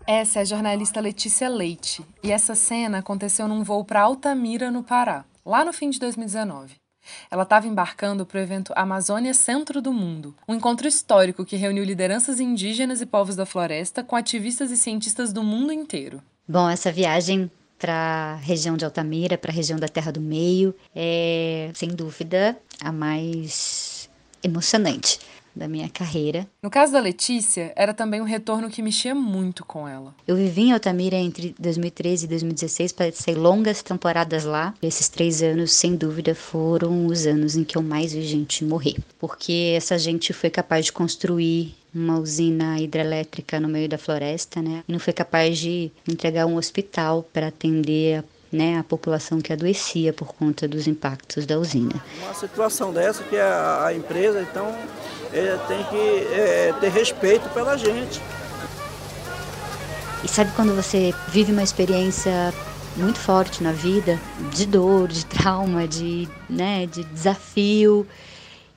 Essa 0.07 0.39
é 0.39 0.41
a 0.43 0.45
jornalista 0.45 1.01
Letícia 1.01 1.49
Leite, 1.49 2.01
e 2.23 2.31
essa 2.31 2.55
cena 2.55 2.99
aconteceu 2.99 3.45
num 3.45 3.61
voo 3.61 3.83
para 3.83 3.99
Altamira, 3.99 4.71
no 4.71 4.81
Pará, 4.81 5.25
lá 5.45 5.65
no 5.65 5.73
fim 5.73 5.89
de 5.89 5.99
2019. 5.99 6.75
Ela 7.29 7.43
estava 7.43 7.67
embarcando 7.67 8.25
para 8.25 8.39
o 8.39 8.41
evento 8.41 8.71
Amazônia 8.73 9.33
Centro 9.33 9.81
do 9.81 9.91
Mundo, 9.91 10.33
um 10.47 10.55
encontro 10.55 10.87
histórico 10.87 11.43
que 11.43 11.57
reuniu 11.57 11.83
lideranças 11.83 12.39
indígenas 12.39 13.01
e 13.01 13.05
povos 13.05 13.35
da 13.35 13.45
floresta 13.45 14.01
com 14.01 14.15
ativistas 14.15 14.71
e 14.71 14.77
cientistas 14.77 15.33
do 15.33 15.43
mundo 15.43 15.73
inteiro. 15.73 16.23
Bom, 16.47 16.69
essa 16.69 16.89
viagem 16.89 17.51
para 17.77 17.93
a 17.93 18.35
região 18.35 18.77
de 18.77 18.85
Altamira, 18.85 19.37
para 19.37 19.51
a 19.51 19.53
região 19.53 19.77
da 19.77 19.89
Terra 19.89 20.13
do 20.13 20.21
Meio, 20.21 20.73
é 20.95 21.69
sem 21.75 21.89
dúvida 21.89 22.57
a 22.79 22.93
mais 22.93 24.09
emocionante 24.41 25.19
da 25.57 25.67
minha 25.67 25.89
carreira. 25.89 26.47
No 26.61 26.69
caso 26.69 26.93
da 26.93 26.99
Letícia, 26.99 27.73
era 27.75 27.93
também 27.93 28.21
um 28.21 28.25
retorno 28.25 28.69
que 28.69 28.81
mexia 28.81 29.13
muito 29.13 29.65
com 29.65 29.87
ela. 29.87 30.15
Eu 30.27 30.35
vivi 30.35 30.63
em 30.63 30.73
Altamira 30.73 31.15
entre 31.15 31.55
2013 31.59 32.25
e 32.25 32.29
2016, 32.29 32.91
passei 32.91 33.35
longas 33.35 33.81
temporadas 33.81 34.45
lá. 34.45 34.73
Esses 34.81 35.09
três 35.09 35.41
anos, 35.41 35.73
sem 35.73 35.95
dúvida, 35.95 36.35
foram 36.35 37.07
os 37.07 37.25
anos 37.25 37.55
em 37.55 37.63
que 37.63 37.77
eu 37.77 37.81
mais 37.81 38.13
vi 38.13 38.23
gente 38.23 38.63
morrer. 38.63 38.95
Porque 39.19 39.73
essa 39.75 39.97
gente 39.97 40.31
foi 40.33 40.49
capaz 40.49 40.85
de 40.85 40.93
construir 40.93 41.75
uma 41.93 42.19
usina 42.19 42.79
hidrelétrica 42.79 43.59
no 43.59 43.67
meio 43.67 43.89
da 43.89 43.97
floresta, 43.97 44.61
né? 44.61 44.83
E 44.87 44.91
não 44.91 44.99
foi 44.99 45.13
capaz 45.13 45.57
de 45.57 45.91
entregar 46.07 46.45
um 46.45 46.55
hospital 46.57 47.27
para 47.33 47.47
atender 47.47 48.19
a 48.19 48.23
né, 48.51 48.77
a 48.79 48.83
população 48.83 49.41
que 49.41 49.51
adoecia 49.51 50.13
por 50.13 50.33
conta 50.33 50.67
dos 50.67 50.87
impactos 50.87 51.45
da 51.45 51.57
usina. 51.57 52.03
Uma 52.23 52.33
situação 52.33 52.93
dessa 52.93 53.23
que 53.23 53.37
a, 53.37 53.85
a 53.85 53.93
empresa 53.93 54.41
então 54.41 54.73
é, 55.33 55.57
tem 55.67 55.83
que 55.85 56.33
é, 56.33 56.73
ter 56.79 56.89
respeito 56.89 57.49
pela 57.49 57.77
gente. 57.77 58.21
E 60.23 60.27
sabe 60.27 60.51
quando 60.55 60.75
você 60.75 61.13
vive 61.29 61.51
uma 61.51 61.63
experiência 61.63 62.53
muito 62.95 63.19
forte 63.19 63.61
na 63.61 63.71
vida, 63.71 64.19
de 64.51 64.65
dor, 64.65 65.07
de 65.07 65.25
trauma, 65.25 65.87
de, 65.87 66.27
né, 66.49 66.87
de 66.87 67.03
desafio, 67.03 68.07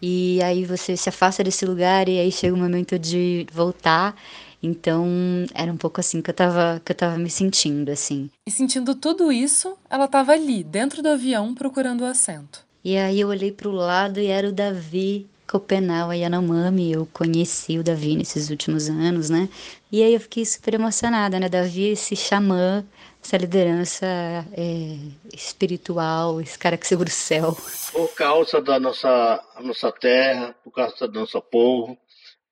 e 0.03 0.43
aí 0.43 0.65
você 0.65 0.97
se 0.97 1.09
afasta 1.09 1.43
desse 1.45 1.65
lugar 1.65 2.09
e 2.09 2.19
aí 2.19 2.33
chega 2.33 2.55
o 2.55 2.59
momento 2.59 2.99
de 2.99 3.47
voltar 3.53 4.15
então, 4.63 5.07
era 5.55 5.73
um 5.73 5.77
pouco 5.77 6.01
assim 6.01 6.21
que 6.21 6.31
eu 6.31 6.35
tava, 6.35 6.81
que 6.85 6.93
eu 6.93 6.97
tava 6.97 7.17
me 7.17 7.31
sentindo, 7.31 7.91
assim. 7.91 8.31
E 8.47 8.51
sentindo 8.51 8.95
tudo 8.95 9.33
isso, 9.33 9.77
ela 9.89 10.07
tava 10.07 10.33
ali, 10.33 10.63
dentro 10.63 11.03
do 11.03 11.09
avião, 11.09 11.55
procurando 11.55 12.03
o 12.03 12.07
assento. 12.07 12.65
E 12.85 12.97
aí 12.97 13.21
eu 13.21 13.29
olhei 13.29 13.53
para 13.53 13.69
o 13.69 13.73
lado 13.73 14.21
e 14.21 14.27
era 14.27 14.49
o 14.49 14.53
Davi 14.53 15.27
Copenal 15.47 16.13
Yanomami. 16.13 16.93
Eu 16.93 17.09
conheci 17.13 17.79
o 17.79 17.85
Davi 17.85 18.17
nesses 18.17 18.51
últimos 18.51 18.89
anos, 18.89 19.31
né? 19.31 19.49
E 19.91 20.03
aí 20.03 20.15
eu 20.15 20.21
fiquei 20.21 20.45
super 20.45 20.75
emocionada, 20.75 21.41
né? 21.41 21.49
Davi, 21.49 21.89
esse 21.89 22.15
xamã, 22.15 22.85
essa 23.23 23.37
liderança 23.37 24.07
é, 24.53 24.97
espiritual, 25.33 26.41
esse 26.41 26.59
cara 26.59 26.77
que 26.77 26.87
segura 26.87 27.09
o 27.09 27.13
céu. 27.13 27.57
Por 27.93 28.15
causa 28.15 28.61
da 28.61 28.79
nossa, 28.79 29.43
nossa 29.61 29.91
terra, 29.93 30.55
por 30.63 30.71
causa 30.71 31.09
do 31.09 31.21
nosso 31.21 31.41
povo, 31.43 31.99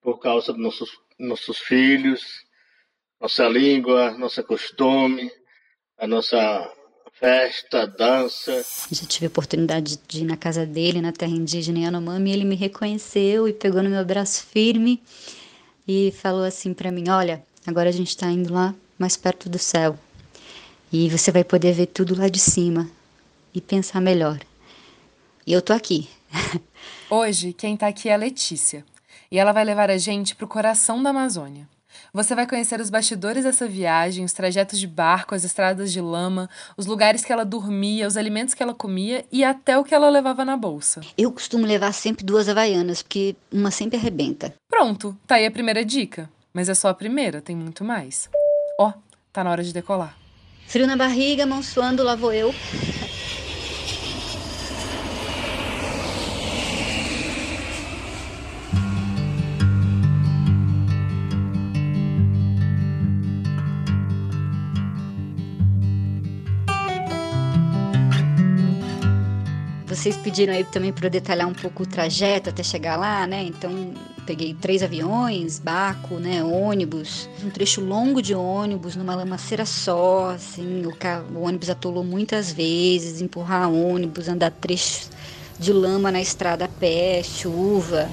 por 0.03 0.19
causa 0.19 0.53
dos 0.53 0.63
nossos 0.63 0.91
nossos 1.19 1.59
filhos, 1.59 2.23
nossa 3.21 3.49
língua, 3.49 4.13
nosso 4.13 4.43
costume, 4.45 5.31
a 5.99 6.07
nossa 6.07 6.73
festa, 7.19 7.87
dança. 7.87 8.65
Já 8.93 9.07
tive 9.07 9.27
a 9.27 9.29
oportunidade 9.29 9.99
de 10.07 10.21
ir 10.21 10.25
na 10.25 10.37
casa 10.37 10.65
dele, 10.65 11.01
na 11.01 11.13
terra 11.13 11.33
indígena 11.33 11.81
Yanomami, 11.81 12.31
e 12.31 12.33
ele 12.35 12.45
me 12.45 12.55
reconheceu 12.55 13.49
e 13.49 13.53
pegou 13.53 13.83
no 13.83 13.91
meu 13.91 14.05
braço 14.05 14.47
firme 14.47 15.03
e 15.87 16.13
falou 16.13 16.45
assim 16.45 16.73
para 16.73 16.93
mim: 16.93 17.09
Olha, 17.09 17.45
agora 17.67 17.89
a 17.89 17.93
gente 17.93 18.09
está 18.09 18.31
indo 18.31 18.55
lá 18.55 18.75
mais 18.97 19.17
perto 19.17 19.49
do 19.49 19.59
céu 19.59 19.99
e 20.93 21.09
você 21.09 21.33
vai 21.33 21.43
poder 21.43 21.73
ver 21.73 21.87
tudo 21.87 22.17
lá 22.17 22.29
de 22.29 22.39
cima 22.39 22.89
e 23.53 23.61
pensar 23.61 24.01
melhor. 24.01 24.39
E 25.45 25.53
eu 25.53 25.61
tô 25.61 25.73
aqui. 25.73 26.09
Hoje, 27.11 27.53
quem 27.53 27.77
tá 27.77 27.89
aqui 27.89 28.09
é 28.09 28.15
a 28.15 28.17
Letícia 28.17 28.85
e 29.31 29.39
ela 29.39 29.53
vai 29.53 29.65
levar 29.65 29.91
a 29.91 29.99
gente 29.99 30.35
pro 30.35 30.47
coração 30.47 31.03
da 31.03 31.11
Amazônia. 31.11 31.69
Você 32.13 32.35
vai 32.35 32.47
conhecer 32.47 32.81
os 32.81 32.91
bastidores 32.91 33.45
dessa 33.45 33.67
viagem, 33.67 34.25
os 34.25 34.33
trajetos 34.33 34.79
de 34.79 34.87
barco, 34.87 35.35
as 35.35 35.45
estradas 35.45 35.93
de 35.93 36.01
lama, 36.01 36.49
os 36.77 36.87
lugares 36.87 37.25
que 37.25 37.33
ela 37.33 37.45
dormia, 37.45 38.07
os 38.07 38.17
alimentos 38.17 38.55
que 38.55 38.63
ela 38.63 38.75
comia 38.75 39.25
e 39.31 39.45
até 39.45 39.79
o 39.79 39.85
que 39.85 39.95
ela 39.95 40.09
levava 40.09 40.45
na 40.45 40.57
bolsa. 40.57 41.01
Eu 41.17 41.33
costumo 41.33 41.67
levar 41.67 41.93
sempre 41.93 42.25
duas 42.25 42.49
havaianas, 42.49 43.03
porque 43.03 43.37
uma 43.53 43.71
sempre 43.71 43.99
arrebenta. 43.99 44.55
Pronto, 44.69 45.17
tá 45.27 45.37
aí 45.37 45.47
a 45.47 45.51
primeira 45.51 45.85
dica. 45.85 46.31
Mas 46.53 46.69
é 46.69 46.75
só 46.75 46.89
a 46.89 46.95
primeira, 46.95 47.41
tem 47.41 47.55
muito 47.55 47.85
mais. 47.85 48.29
Ó, 48.81 48.89
oh, 48.89 48.93
tá 49.33 49.45
na 49.45 49.51
hora 49.51 49.63
de 49.63 49.73
decolar. 49.73 50.17
Frio 50.67 50.87
na 50.87 50.97
barriga, 50.97 51.47
mão 51.47 51.63
suando, 51.63 52.03
lá 52.03 52.15
vou 52.15 52.33
eu. 52.33 52.55
Vocês 69.99 70.17
pediram 70.17 70.55
aí 70.55 70.63
também 70.63 70.93
para 70.93 71.07
eu 71.07 71.11
detalhar 71.11 71.49
um 71.49 71.53
pouco 71.53 71.83
o 71.83 71.87
trajeto 71.87 72.51
até 72.51 72.63
chegar 72.63 72.97
lá, 72.97 73.27
né? 73.27 73.43
Então, 73.43 73.93
peguei 74.25 74.55
três 74.55 74.81
aviões, 74.81 75.59
barco, 75.59 76.15
né, 76.15 76.43
ônibus, 76.45 77.29
um 77.43 77.51
trecho 77.51 77.81
longo 77.81 78.23
de 78.23 78.33
ônibus 78.33 78.95
numa 78.95 79.17
lamaceira 79.17 79.67
só, 79.67 80.31
assim, 80.31 80.85
o, 80.87 80.95
o 81.37 81.43
ônibus 81.43 81.69
atolou 81.69 82.05
muitas 82.05 82.53
vezes, 82.53 83.21
empurrar 83.21 83.69
ônibus, 83.69 84.29
andar 84.29 84.53
trechos 84.53 85.11
de 85.59 85.73
lama 85.73 86.13
na 86.13 86.21
estrada 86.21 86.67
a 86.67 86.69
pé, 86.69 87.21
chuva. 87.25 88.09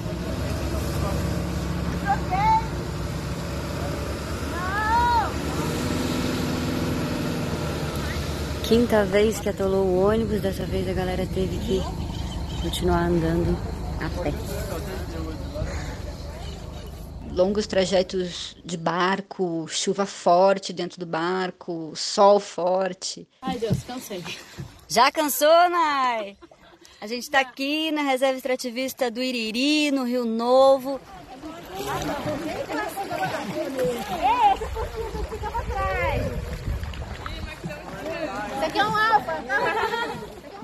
Quinta 8.68 9.04
vez 9.04 9.38
que 9.38 9.48
atolou 9.48 9.86
o 9.86 10.08
ônibus, 10.08 10.40
dessa 10.40 10.64
vez 10.66 10.88
a 10.88 10.92
galera 10.92 11.24
teve 11.26 11.56
que 11.58 11.80
continuar 12.60 13.06
andando 13.06 13.56
a 14.00 14.08
pé. 14.22 14.32
Longos 17.30 17.66
trajetos 17.66 18.56
de 18.64 18.76
barco, 18.76 19.66
chuva 19.68 20.04
forte 20.04 20.72
dentro 20.72 20.98
do 20.98 21.06
barco, 21.06 21.92
sol 21.94 22.40
forte. 22.40 23.28
Ai 23.42 23.56
Deus, 23.58 23.84
cansei. 23.84 24.24
Já 24.88 25.12
cansou, 25.12 25.70
Nai? 25.70 26.36
A 27.00 27.06
gente 27.06 27.24
está 27.24 27.40
aqui 27.40 27.92
na 27.92 28.02
reserva 28.02 28.36
extrativista 28.36 29.10
do 29.10 29.22
Iriri, 29.22 29.90
no 29.92 30.04
Rio 30.04 30.24
Novo. 30.24 31.00
É, 34.18 34.52
essa 34.52 34.66
fofinha 34.68 35.24
fica 35.30 35.50
pra 35.50 35.62
trás. 35.62 36.56
Isso 38.56 38.64
aqui 38.64 38.78
é 38.78 38.84
um 38.86 38.96
alfa. 38.96 39.34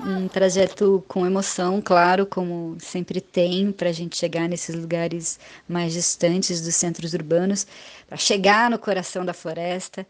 Um 0.05 0.27
trajeto 0.27 1.01
com 1.07 1.25
emoção, 1.25 1.81
claro, 1.81 2.25
como 2.25 2.75
sempre 2.77 3.21
tem, 3.21 3.71
para 3.71 3.87
a 3.87 3.93
gente 3.93 4.17
chegar 4.17 4.49
nesses 4.49 4.75
lugares 4.75 5.39
mais 5.65 5.93
distantes 5.93 6.59
dos 6.59 6.75
centros 6.75 7.13
urbanos, 7.13 7.65
para 8.05 8.17
chegar 8.17 8.69
no 8.69 8.77
coração 8.77 9.23
da 9.23 9.33
floresta. 9.33 10.05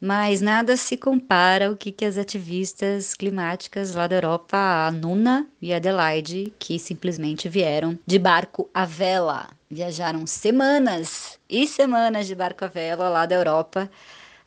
Mas 0.00 0.40
nada 0.40 0.76
se 0.76 0.96
compara 0.96 1.68
ao 1.68 1.76
que, 1.76 1.92
que 1.92 2.04
as 2.04 2.18
ativistas 2.18 3.14
climáticas 3.14 3.94
lá 3.94 4.08
da 4.08 4.16
Europa, 4.16 4.56
a 4.56 4.90
Nuna 4.90 5.46
e 5.62 5.72
a 5.72 5.76
Adelaide, 5.76 6.52
que 6.58 6.76
simplesmente 6.76 7.48
vieram 7.48 7.96
de 8.04 8.18
barco 8.18 8.68
à 8.74 8.84
vela. 8.84 9.50
Viajaram 9.70 10.26
semanas 10.26 11.38
e 11.48 11.64
semanas 11.66 12.26
de 12.26 12.34
barco 12.34 12.64
à 12.64 12.68
vela 12.68 13.08
lá 13.08 13.24
da 13.24 13.36
Europa 13.36 13.88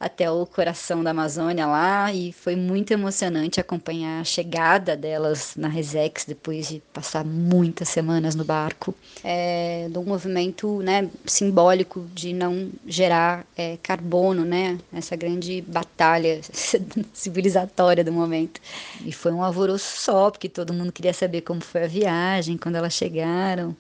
até 0.02 0.32
o 0.32 0.48
coração 0.48 1.04
da 1.04 1.12
Amazônia 1.12 1.68
lá 1.68 2.12
e 2.12 2.34
foi 2.34 2.56
muito 2.56 2.92
emocionante 2.92 3.60
acompanhar 3.60 4.20
a 4.20 4.24
chegada 4.24 4.98
delas 4.98 5.54
na 5.56 5.68
Resex 5.68 6.26
depois 6.26 6.70
de 6.70 6.82
passar 6.92 7.24
muitas 7.24 7.88
semanas 7.88 8.34
no 8.34 8.44
barco. 8.44 8.96
É, 9.24 9.88
um 9.96 10.04
movimento 10.04 10.82
né, 10.82 11.08
simbólico 11.24 12.08
de 12.16 12.34
não 12.34 12.72
gerar 12.88 13.46
é, 13.56 13.78
carbono, 13.84 14.44
né? 14.44 14.80
Essa 14.92 15.16
grande 15.16 15.62
batalha 15.62 16.42
civilizatória 17.14 18.04
do 18.04 18.12
momento. 18.12 18.60
E 19.06 19.12
foi 19.12 19.32
um 19.32 19.44
alvoroço 19.44 20.02
só, 20.02 20.32
porque 20.32 20.50
todo 20.50 20.74
mundo 20.74 20.92
queria 20.92 21.14
saber 21.14 21.42
como 21.42 21.62
foi 21.62 21.84
a 21.84 21.88
viagem, 21.88 22.58
quando 22.58 22.76
elas 22.76 22.94
chegaram 22.94 23.78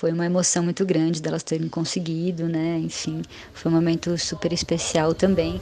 foi 0.00 0.12
uma 0.12 0.24
emoção 0.24 0.62
muito 0.62 0.82
grande 0.86 1.20
delas 1.20 1.42
terem 1.42 1.68
conseguido, 1.68 2.48
né? 2.48 2.78
Enfim, 2.78 3.20
foi 3.52 3.70
um 3.70 3.74
momento 3.74 4.16
super 4.16 4.50
especial 4.50 5.14
também. 5.14 5.60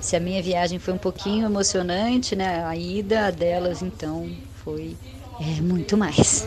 Se 0.00 0.14
a 0.14 0.20
minha 0.20 0.40
viagem 0.40 0.78
foi 0.78 0.94
um 0.94 0.98
pouquinho 0.98 1.44
emocionante, 1.44 2.36
né? 2.36 2.64
A 2.64 2.76
ida 2.76 3.32
delas, 3.32 3.82
então, 3.82 4.30
foi 4.62 4.96
é, 5.40 5.60
muito 5.60 5.96
mais. 5.96 6.46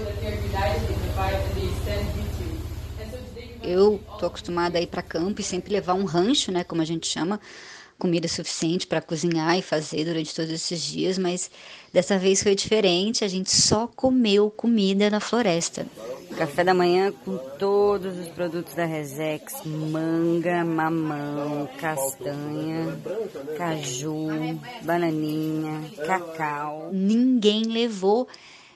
Eu 3.61 3.99
tô 4.17 4.25
acostumada 4.25 4.77
a 4.77 4.81
ir 4.81 4.87
para 4.87 5.01
campo 5.01 5.41
e 5.41 5.43
sempre 5.43 5.73
levar 5.73 5.95
um 5.95 6.05
rancho, 6.05 6.49
né? 6.49 6.63
Como 6.63 6.81
a 6.81 6.85
gente 6.85 7.07
chama, 7.07 7.41
comida 8.03 8.27
suficiente 8.27 8.85
para 8.85 8.99
cozinhar 8.99 9.57
e 9.57 9.61
fazer 9.61 10.03
durante 10.03 10.35
todos 10.35 10.51
esses 10.51 10.81
dias, 10.83 11.17
mas 11.17 11.49
dessa 11.93 12.19
vez 12.19 12.43
foi 12.43 12.53
diferente, 12.53 13.23
a 13.23 13.29
gente 13.29 13.49
só 13.49 13.87
comeu 13.87 14.51
comida 14.51 15.09
na 15.09 15.21
floresta. 15.21 15.87
Café 16.37 16.65
da 16.65 16.73
manhã 16.73 17.13
com 17.23 17.37
todos 17.57 18.17
os 18.19 18.27
produtos 18.27 18.73
da 18.73 18.83
Resex: 18.83 19.63
manga, 19.63 20.65
mamão, 20.65 21.69
castanha, 21.79 22.99
caju, 23.57 24.59
bananinha, 24.81 25.89
cacau. 26.05 26.89
Ninguém 26.91 27.63
levou 27.63 28.27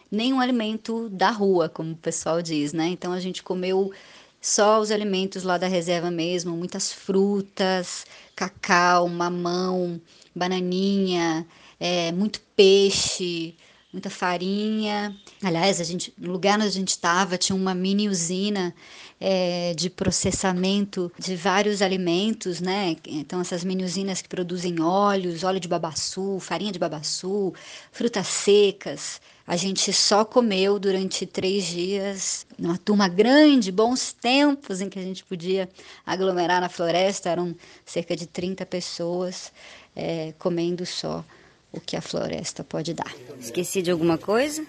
nenhum 0.10 0.40
alimento 0.40 1.10
da 1.10 1.32
rua, 1.32 1.68
como 1.68 1.92
o 1.92 1.98
pessoal 1.98 2.42
diz, 2.42 2.72
né? 2.72 2.88
Então 2.88 3.12
a 3.12 3.20
gente 3.20 3.44
comeu 3.44 3.92
só 4.40 4.80
os 4.80 4.90
alimentos 4.90 5.44
lá 5.44 5.58
da 5.58 5.68
reserva 5.68 6.10
mesmo, 6.10 6.56
muitas 6.56 6.94
frutas, 6.94 8.06
cacau, 8.38 9.10
mamão, 9.10 10.00
bananinha, 10.36 11.46
é, 11.80 12.12
muito 12.12 12.40
peixe, 12.56 13.56
muita 13.92 14.12
farinha. 14.12 15.18
Aliás, 15.44 15.82
a 15.82 15.84
gente, 15.84 16.14
no 16.16 16.32
lugar 16.32 16.60
onde 16.60 16.68
a 16.68 16.72
gente 16.72 16.90
estava 16.90 17.36
tinha 17.36 17.56
uma 17.56 17.74
mini 17.74 18.08
usina 18.08 18.76
é, 19.20 19.74
de 19.74 19.90
processamento 19.90 21.12
de 21.18 21.36
vários 21.36 21.82
alimentos, 21.82 22.62
né? 22.62 22.96
Então 23.08 23.42
essas 23.42 23.64
mini 23.64 23.84
usinas 23.84 24.22
que 24.22 24.30
produzem 24.30 24.80
óleos, 24.82 25.44
óleo 25.44 25.60
de 25.60 25.68
babaçu, 25.68 26.38
farinha 26.40 26.72
de 26.72 26.78
babaçu, 26.78 27.52
frutas 27.92 28.28
secas. 28.28 29.20
A 29.48 29.56
gente 29.56 29.94
só 29.94 30.26
comeu 30.26 30.78
durante 30.78 31.26
três 31.26 31.64
dias, 31.66 32.46
numa 32.60 32.78
turma 32.78 33.08
grande, 33.08 33.72
bons 33.72 34.12
tempos 34.12 34.82
em 34.82 34.90
que 34.90 35.00
a 35.00 35.02
gente 35.02 35.24
podia 35.24 35.70
aglomerar 36.06 36.60
na 36.60 36.68
floresta, 36.68 37.30
eram 37.30 37.56
cerca 37.86 38.14
de 38.14 38.28
30 38.28 38.66
pessoas 38.66 39.54
é, 39.96 40.34
comendo 40.38 40.86
só 40.86 41.24
o 41.72 41.80
que 41.80 41.96
a 41.96 42.02
floresta 42.02 42.62
pode 42.62 42.94
dar. 42.94 43.16
Esqueci 43.40 43.82
de 43.82 43.90
alguma 43.90 44.18
coisa? 44.18 44.66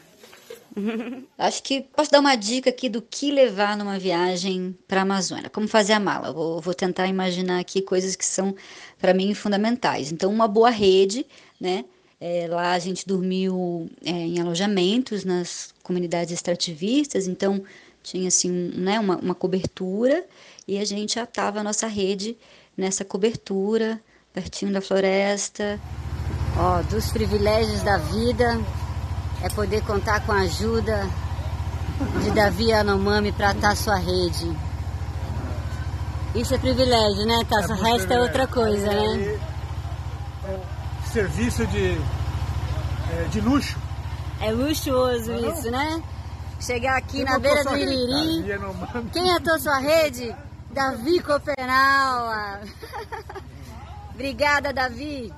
Acho 1.37 1.61
que 1.63 1.81
posso 1.81 2.13
dar 2.13 2.21
uma 2.21 2.37
dica 2.37 2.71
aqui 2.71 2.89
do 2.89 3.03
que 3.03 3.33
levar 3.33 3.77
numa 3.77 3.99
viagem 3.99 4.79
para 4.87 5.01
a 5.01 5.03
Amazônia, 5.03 5.51
como 5.51 5.67
fazer 5.67 5.95
a 5.95 6.01
mala. 6.01 6.33
Vou, 6.33 6.61
vou 6.61 6.75
tentar 6.75 7.09
imaginar 7.09 7.59
aqui 7.59 7.83
coisas 7.83 8.15
que 8.15 8.25
são 8.25 8.55
para 8.97 9.13
mim 9.13 9.35
fundamentais. 9.35 10.13
Então, 10.13 10.31
uma 10.31 10.47
boa 10.47 10.71
rede, 10.71 11.27
né? 11.61 11.85
É, 12.21 12.49
lá 12.49 12.73
a 12.73 12.79
gente 12.79 13.07
dormiu 13.07 13.89
é, 14.05 14.11
em 14.11 14.41
alojamentos 14.41 15.25
nas 15.25 15.73
comunidades 15.85 16.33
extrativistas, 16.33 17.29
então 17.29 17.63
tinha 18.03 18.27
assim, 18.27 18.51
né, 18.75 18.99
uma, 18.99 19.17
uma 19.17 19.35
cobertura 19.35 20.25
e 20.67 20.79
a 20.79 20.85
gente 20.85 21.19
atava 21.21 21.61
a 21.61 21.63
nossa 21.63 21.87
rede 21.87 22.37
nessa 22.77 23.05
cobertura, 23.05 24.01
pertinho 24.33 24.73
da 24.73 24.81
floresta. 24.81 25.81
Ó, 26.57 26.83
dos 26.83 27.11
privilégios 27.11 27.83
da 27.83 27.99
vida 27.99 28.61
é 29.43 29.49
poder 29.51 29.85
contar 29.85 30.25
com 30.27 30.33
a 30.33 30.41
ajuda 30.41 31.09
de 32.23 32.31
Davi 32.33 32.73
Anomami 32.73 33.31
para 33.31 33.51
atar 33.51 33.77
sua 33.77 33.97
rede. 33.97 34.57
Isso 36.35 36.55
é 36.55 36.59
privilégio, 36.59 37.27
né, 37.27 37.41
Tasso? 37.49 37.73
o 37.73 37.77
resto 37.77 38.13
é 38.13 38.21
outra 38.21 38.47
coisa, 38.47 38.87
né? 38.87 39.41
É 41.19 41.23
serviço 41.23 41.67
de, 41.67 41.97
é, 43.11 43.25
de 43.33 43.41
luxo. 43.41 43.77
É 44.41 44.53
luxuoso 44.53 45.33
não 45.33 45.53
isso, 45.53 45.69
não? 45.69 45.73
né? 45.73 46.03
Chegar 46.61 46.97
aqui 46.97 47.25
na 47.25 47.41
beira 47.41 47.65
do 47.65 47.77
Iriri. 47.77 48.45
Quem 49.13 49.29
atou 49.33 49.59
sua 49.59 49.81
rede? 49.81 50.33
Davi 50.71 51.19
Copenal. 51.19 52.63
Obrigada, 54.15 54.73
Davi. 54.73 55.33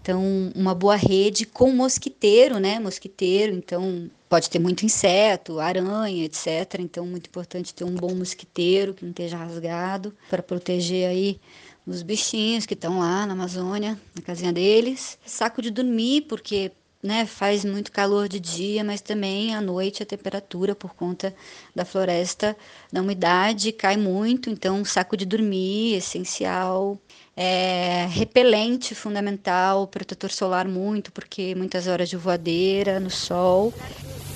Então, 0.00 0.22
uma 0.54 0.72
boa 0.72 0.94
rede 0.94 1.44
com 1.44 1.72
mosquiteiro, 1.72 2.60
né? 2.60 2.78
Mosquiteiro, 2.78 3.52
então 3.56 4.08
pode 4.28 4.48
ter 4.48 4.60
muito 4.60 4.86
inseto, 4.86 5.58
aranha, 5.58 6.26
etc. 6.26 6.76
Então, 6.78 7.04
muito 7.04 7.26
importante 7.26 7.74
ter 7.74 7.82
um 7.82 7.94
bom 7.94 8.14
mosquiteiro 8.14 8.94
que 8.94 9.04
não 9.04 9.10
esteja 9.10 9.36
rasgado 9.36 10.14
para 10.30 10.44
proteger 10.44 11.08
aí 11.08 11.40
os 11.88 12.02
bichinhos 12.02 12.66
que 12.66 12.74
estão 12.74 12.98
lá 12.98 13.26
na 13.26 13.32
Amazônia, 13.32 13.98
na 14.14 14.22
casinha 14.22 14.52
deles. 14.52 15.18
Saco 15.24 15.62
de 15.62 15.70
dormir, 15.70 16.22
porque 16.28 16.70
né, 17.02 17.24
faz 17.24 17.64
muito 17.64 17.90
calor 17.90 18.28
de 18.28 18.38
dia, 18.38 18.84
mas 18.84 19.00
também 19.00 19.54
à 19.54 19.60
noite 19.60 20.02
a 20.02 20.06
temperatura 20.06 20.74
por 20.74 20.94
conta 20.94 21.34
da 21.74 21.84
floresta, 21.84 22.56
da 22.92 23.00
umidade 23.00 23.72
cai 23.72 23.96
muito, 23.96 24.50
então 24.50 24.84
saco 24.84 25.16
de 25.16 25.24
dormir 25.24 25.94
essencial 25.94 26.98
é, 27.36 28.06
repelente 28.10 28.96
fundamental, 28.96 29.86
protetor 29.86 30.30
solar 30.30 30.66
muito, 30.66 31.12
porque 31.12 31.54
muitas 31.54 31.86
horas 31.86 32.08
de 32.08 32.16
voadeira 32.16 32.98
no 32.98 33.10
sol. 33.10 33.72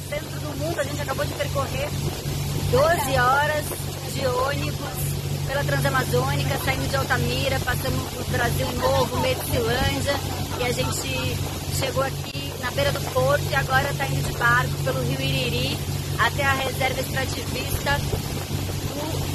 Centro 0.08 0.40
do 0.40 0.56
mundo, 0.58 0.78
a 0.78 0.84
gente 0.84 1.00
acabou 1.02 1.24
de 1.24 1.34
percorrer 1.34 1.88
12 2.70 3.18
horas 3.18 3.64
de 4.14 4.24
ônibus 4.24 5.11
pela 5.52 5.64
Transamazônica, 5.64 6.58
saindo 6.64 6.88
de 6.88 6.96
Altamira, 6.96 7.60
passamos 7.60 8.02
por 8.14 8.24
Brasil 8.30 8.66
Novo, 8.72 9.20
Medicilândia, 9.20 10.14
e 10.58 10.64
a 10.64 10.72
gente 10.72 11.78
chegou 11.78 12.02
aqui 12.02 12.50
na 12.62 12.70
beira 12.70 12.90
do 12.90 13.00
porto 13.12 13.44
e 13.50 13.54
agora 13.54 13.90
está 13.90 14.06
indo 14.06 14.26
de 14.26 14.38
barco 14.38 14.72
pelo 14.82 15.02
rio 15.02 15.20
Iriri 15.20 15.76
até 16.18 16.42
a 16.42 16.54
reserva 16.54 17.00
extrativista 17.00 17.98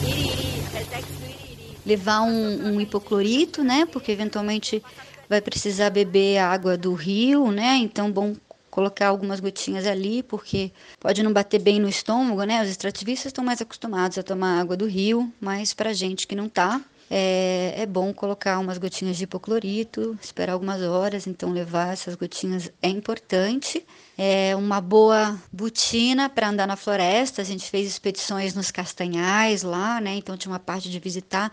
do 0.01 0.07
Iriri, 0.07 0.63
do 0.63 1.87
levar 1.87 2.21
um, 2.21 2.73
um 2.73 2.81
hipoclorito, 2.81 3.63
né? 3.63 3.85
Porque 3.85 4.11
eventualmente 4.11 4.83
vai 5.29 5.39
precisar 5.39 5.91
beber 5.91 6.39
a 6.39 6.47
água 6.47 6.75
do 6.75 6.95
rio, 6.95 7.51
né? 7.51 7.77
Então, 7.77 8.11
bom 8.11 8.35
colocar 8.77 9.07
algumas 9.07 9.39
gotinhas 9.39 9.87
ali, 9.87 10.21
porque 10.21 10.71
pode 10.99 11.23
não 11.23 11.33
bater 11.33 11.59
bem 11.59 11.79
no 11.79 11.89
estômago, 11.89 12.43
né? 12.43 12.61
Os 12.61 12.69
extrativistas 12.69 13.31
estão 13.31 13.43
mais 13.43 13.59
acostumados 13.59 14.19
a 14.19 14.21
tomar 14.21 14.59
água 14.59 14.77
do 14.77 14.85
rio, 14.85 15.33
mas 15.41 15.73
para 15.73 15.91
gente 15.93 16.27
que 16.27 16.35
não 16.35 16.47
tá, 16.47 16.79
é, 17.09 17.73
é, 17.75 17.87
bom 17.87 18.13
colocar 18.13 18.59
umas 18.59 18.77
gotinhas 18.77 19.17
de 19.17 19.23
hipoclorito, 19.23 20.15
esperar 20.21 20.53
algumas 20.53 20.83
horas, 20.83 21.25
então 21.25 21.51
levar 21.51 21.91
essas 21.91 22.13
gotinhas 22.13 22.71
é 22.79 22.87
importante. 22.87 23.83
É 24.15 24.55
uma 24.55 24.79
boa 24.79 25.41
botina 25.51 26.29
para 26.29 26.49
andar 26.49 26.67
na 26.67 26.75
floresta. 26.75 27.41
A 27.41 27.45
gente 27.45 27.67
fez 27.71 27.87
expedições 27.87 28.53
nos 28.53 28.69
castanhais 28.69 29.63
lá, 29.63 29.99
né? 29.99 30.13
Então 30.13 30.37
tinha 30.37 30.51
uma 30.51 30.59
parte 30.59 30.87
de 30.87 30.99
visitar 30.99 31.51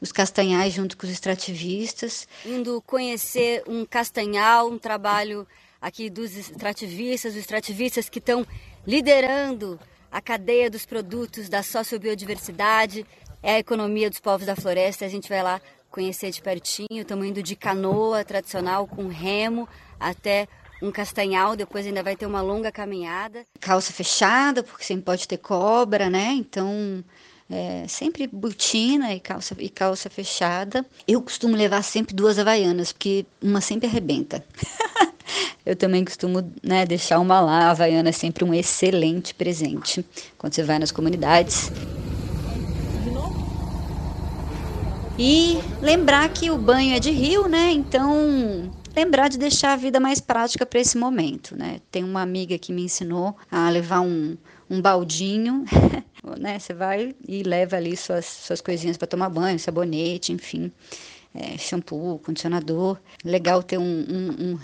os 0.00 0.12
castanhais 0.12 0.72
junto 0.72 0.96
com 0.96 1.04
os 1.04 1.12
extrativistas. 1.12 2.28
Indo 2.46 2.80
conhecer 2.86 3.64
um 3.66 3.84
castanhal, 3.84 4.70
um 4.70 4.78
trabalho 4.78 5.48
aqui 5.80 6.10
dos 6.10 6.36
extrativistas, 6.36 7.32
os 7.32 7.38
extrativistas 7.38 8.08
que 8.08 8.18
estão 8.18 8.46
liderando 8.86 9.78
a 10.10 10.20
cadeia 10.20 10.68
dos 10.68 10.84
produtos 10.84 11.48
da 11.48 11.62
sociobiodiversidade, 11.62 13.06
é 13.42 13.54
a 13.54 13.58
economia 13.58 14.10
dos 14.10 14.20
povos 14.20 14.46
da 14.46 14.56
floresta. 14.56 15.04
A 15.04 15.08
gente 15.08 15.28
vai 15.28 15.42
lá 15.42 15.60
conhecer 15.90 16.30
de 16.30 16.42
pertinho. 16.42 17.02
Estamos 17.02 17.26
indo 17.26 17.42
de 17.42 17.56
canoa 17.56 18.24
tradicional 18.24 18.86
com 18.86 19.08
remo 19.08 19.68
até 19.98 20.46
um 20.82 20.90
castanhal, 20.90 21.56
depois 21.56 21.86
ainda 21.86 22.02
vai 22.02 22.16
ter 22.16 22.26
uma 22.26 22.40
longa 22.40 22.72
caminhada. 22.72 23.44
Calça 23.60 23.92
fechada, 23.92 24.62
porque 24.62 24.84
sempre 24.84 25.04
pode 25.04 25.28
ter 25.28 25.36
cobra, 25.36 26.08
né? 26.08 26.32
Então, 26.32 27.04
é, 27.50 27.86
sempre 27.86 28.26
botina 28.26 29.12
e 29.14 29.20
calça, 29.20 29.54
e 29.58 29.68
calça 29.68 30.08
fechada. 30.08 30.84
Eu 31.06 31.20
costumo 31.20 31.54
levar 31.54 31.82
sempre 31.82 32.14
duas 32.14 32.38
havaianas, 32.38 32.92
porque 32.92 33.26
uma 33.42 33.60
sempre 33.60 33.88
arrebenta. 33.88 34.44
Eu 35.64 35.76
também 35.76 36.04
costumo 36.04 36.50
né, 36.62 36.86
deixar 36.86 37.18
uma 37.20 37.40
lá. 37.40 37.66
A 37.66 37.70
havaiana 37.70 38.08
é 38.08 38.12
sempre 38.12 38.44
um 38.44 38.54
excelente 38.54 39.34
presente 39.34 40.04
quando 40.38 40.54
você 40.54 40.62
vai 40.62 40.78
nas 40.78 40.90
comunidades. 40.90 41.70
E 45.18 45.58
lembrar 45.82 46.28
que 46.30 46.50
o 46.50 46.56
banho 46.56 46.94
é 46.94 46.98
de 46.98 47.10
rio, 47.10 47.46
né? 47.46 47.70
Então 47.72 48.70
lembrar 48.96 49.28
de 49.28 49.38
deixar 49.38 49.74
a 49.74 49.76
vida 49.76 50.00
mais 50.00 50.20
prática 50.20 50.64
para 50.64 50.80
esse 50.80 50.96
momento, 50.96 51.56
né? 51.56 51.80
Tem 51.90 52.02
uma 52.02 52.22
amiga 52.22 52.58
que 52.58 52.72
me 52.72 52.82
ensinou 52.82 53.36
a 53.50 53.68
levar 53.70 54.00
um, 54.00 54.36
um 54.68 54.80
baldinho, 54.80 55.64
né? 56.38 56.58
Você 56.58 56.72
vai 56.72 57.14
e 57.26 57.42
leva 57.42 57.76
ali 57.76 57.96
suas, 57.96 58.24
suas 58.24 58.60
coisinhas 58.60 58.96
para 58.96 59.06
tomar 59.06 59.28
banho, 59.28 59.58
sabonete, 59.58 60.32
enfim, 60.32 60.72
é, 61.34 61.56
shampoo, 61.58 62.18
condicionador. 62.18 62.98
Legal 63.24 63.62
ter 63.62 63.78
um, 63.78 63.82
um, 63.82 64.30
um, 64.52 64.58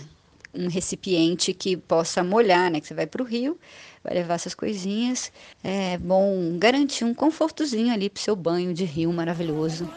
um 0.53 0.67
recipiente 0.67 1.53
que 1.53 1.77
possa 1.77 2.23
molhar, 2.23 2.71
né? 2.71 2.79
Que 2.79 2.87
você 2.87 2.93
vai 2.93 3.07
para 3.07 3.21
o 3.21 3.25
rio, 3.25 3.59
vai 4.03 4.13
levar 4.13 4.35
essas 4.35 4.55
coisinhas. 4.55 5.31
É 5.63 5.97
bom 5.97 6.57
garantir 6.57 7.03
um 7.05 7.13
confortozinho 7.13 7.93
ali 7.93 8.09
para 8.09 8.21
seu 8.21 8.35
banho 8.35 8.73
de 8.73 8.85
rio 8.85 9.11
maravilhoso. 9.13 9.89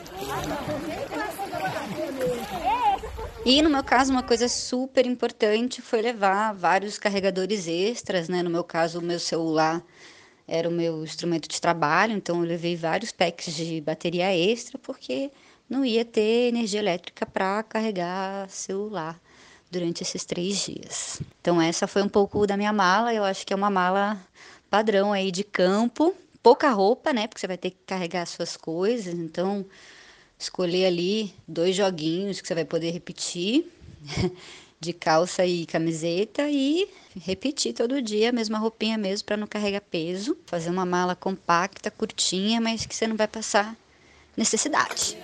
E 3.45 3.63
no 3.63 3.71
meu 3.71 3.83
caso, 3.83 4.13
uma 4.13 4.23
coisa 4.23 4.49
super 4.49 5.07
importante 5.07 5.81
foi 5.81 6.03
levar 6.03 6.53
vários 6.53 6.99
carregadores 6.99 7.67
extras, 7.67 8.29
né? 8.29 8.43
No 8.43 8.51
meu 8.51 8.63
caso, 8.63 8.99
o 8.99 9.03
meu 9.03 9.19
celular 9.19 9.83
era 10.47 10.69
o 10.69 10.73
meu 10.73 11.03
instrumento 11.05 11.49
de 11.49 11.61
trabalho, 11.61 12.13
então 12.13 12.41
eu 12.41 12.47
levei 12.47 12.77
vários 12.77 13.13
packs 13.13 13.55
de 13.55 13.81
bateria 13.81 14.37
extra, 14.37 14.79
porque 14.79 15.31
não 15.69 15.85
ia 15.85 16.05
ter 16.05 16.49
energia 16.49 16.81
elétrica 16.81 17.25
para 17.25 17.63
carregar 17.63 18.51
celular 18.51 19.19
durante 19.71 20.03
esses 20.03 20.25
três 20.25 20.65
dias. 20.65 21.21
Então 21.41 21.61
essa 21.61 21.87
foi 21.87 22.03
um 22.03 22.09
pouco 22.09 22.47
da 22.47 22.57
minha 22.57 22.73
mala, 22.73 23.15
eu 23.15 23.25
acho 23.25 23.47
que 23.47 23.53
é 23.53 23.57
uma 23.57 23.71
mala 23.71 24.21
padrão 24.69 25.13
aí 25.13 25.31
de 25.31 25.45
campo, 25.45 26.15
pouca 26.43 26.71
roupa, 26.71 27.13
né? 27.13 27.27
Porque 27.27 27.41
você 27.41 27.47
vai 27.47 27.59
ter 27.59 27.71
que 27.71 27.79
carregar 27.87 28.27
suas 28.27 28.57
coisas, 28.57 29.15
então 29.15 29.65
escolher 30.39 30.87
ali 30.87 31.35
dois 31.47 31.77
joguinhos 31.77 32.41
que 32.41 32.49
você 32.49 32.55
vai 32.55 32.65
poder 32.65 32.91
repetir, 32.91 33.71
de 34.81 34.95
calça 34.95 35.45
e 35.45 35.67
camiseta 35.67 36.49
e 36.49 36.89
repetir 37.21 37.75
todo 37.75 38.01
dia 38.01 38.31
a 38.31 38.33
mesma 38.33 38.59
roupinha 38.59 38.97
mesmo 38.97 39.27
para 39.27 39.37
não 39.37 39.47
carregar 39.47 39.83
peso, 39.83 40.37
fazer 40.47 40.71
uma 40.71 40.87
mala 40.87 41.15
compacta, 41.15 41.91
curtinha, 41.91 42.61
mas 42.61 42.87
que 42.87 42.97
você 42.97 43.07
não 43.07 43.17
vai 43.17 43.29
passar 43.29 43.77
necessidade. 44.37 45.19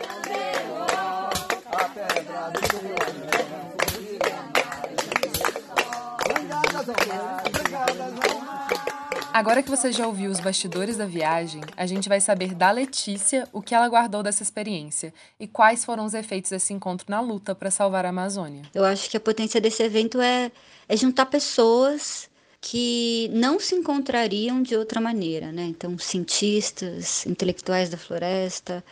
Agora 9.32 9.62
que 9.62 9.68
você 9.68 9.92
já 9.92 10.06
ouviu 10.06 10.30
os 10.30 10.40
bastidores 10.40 10.96
da 10.96 11.04
viagem, 11.04 11.60
a 11.76 11.86
gente 11.86 12.08
vai 12.08 12.20
saber 12.20 12.54
da 12.54 12.70
Letícia 12.70 13.46
o 13.52 13.60
que 13.60 13.74
ela 13.74 13.88
guardou 13.88 14.22
dessa 14.22 14.42
experiência 14.42 15.12
e 15.38 15.46
quais 15.46 15.84
foram 15.84 16.06
os 16.06 16.14
efeitos 16.14 16.50
desse 16.50 16.72
encontro 16.72 17.06
na 17.10 17.20
luta 17.20 17.54
para 17.54 17.70
salvar 17.70 18.06
a 18.06 18.08
Amazônia. 18.08 18.62
Eu 18.74 18.84
acho 18.84 19.10
que 19.10 19.16
a 19.16 19.20
potência 19.20 19.60
desse 19.60 19.82
evento 19.82 20.20
é, 20.20 20.50
é 20.88 20.96
juntar 20.96 21.26
pessoas 21.26 22.30
que 22.60 23.30
não 23.32 23.60
se 23.60 23.74
encontrariam 23.74 24.62
de 24.62 24.74
outra 24.74 25.00
maneira, 25.00 25.52
né? 25.52 25.64
Então, 25.64 25.98
cientistas, 25.98 27.26
intelectuais 27.26 27.90
da 27.90 27.96
floresta, 27.96 28.82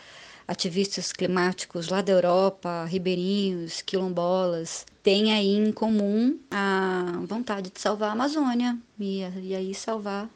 ativistas 0.47 1.13
climáticos 1.13 1.89
lá 1.89 2.03
da 2.03 2.13
Europa, 2.13 2.85
ribeirinhos, 2.85 3.83
quilombolas, 3.83 4.87
têm 5.03 5.33
aí 5.33 5.57
em 5.57 5.73
comum 5.73 6.39
a 6.51 7.21
vontade 7.27 7.71
de 7.71 7.81
salvar 7.81 8.11
a 8.11 8.13
Amazônia 8.13 8.79
e, 8.99 9.21
e 9.43 9.55
aí 9.55 9.75
salvar 9.75 10.29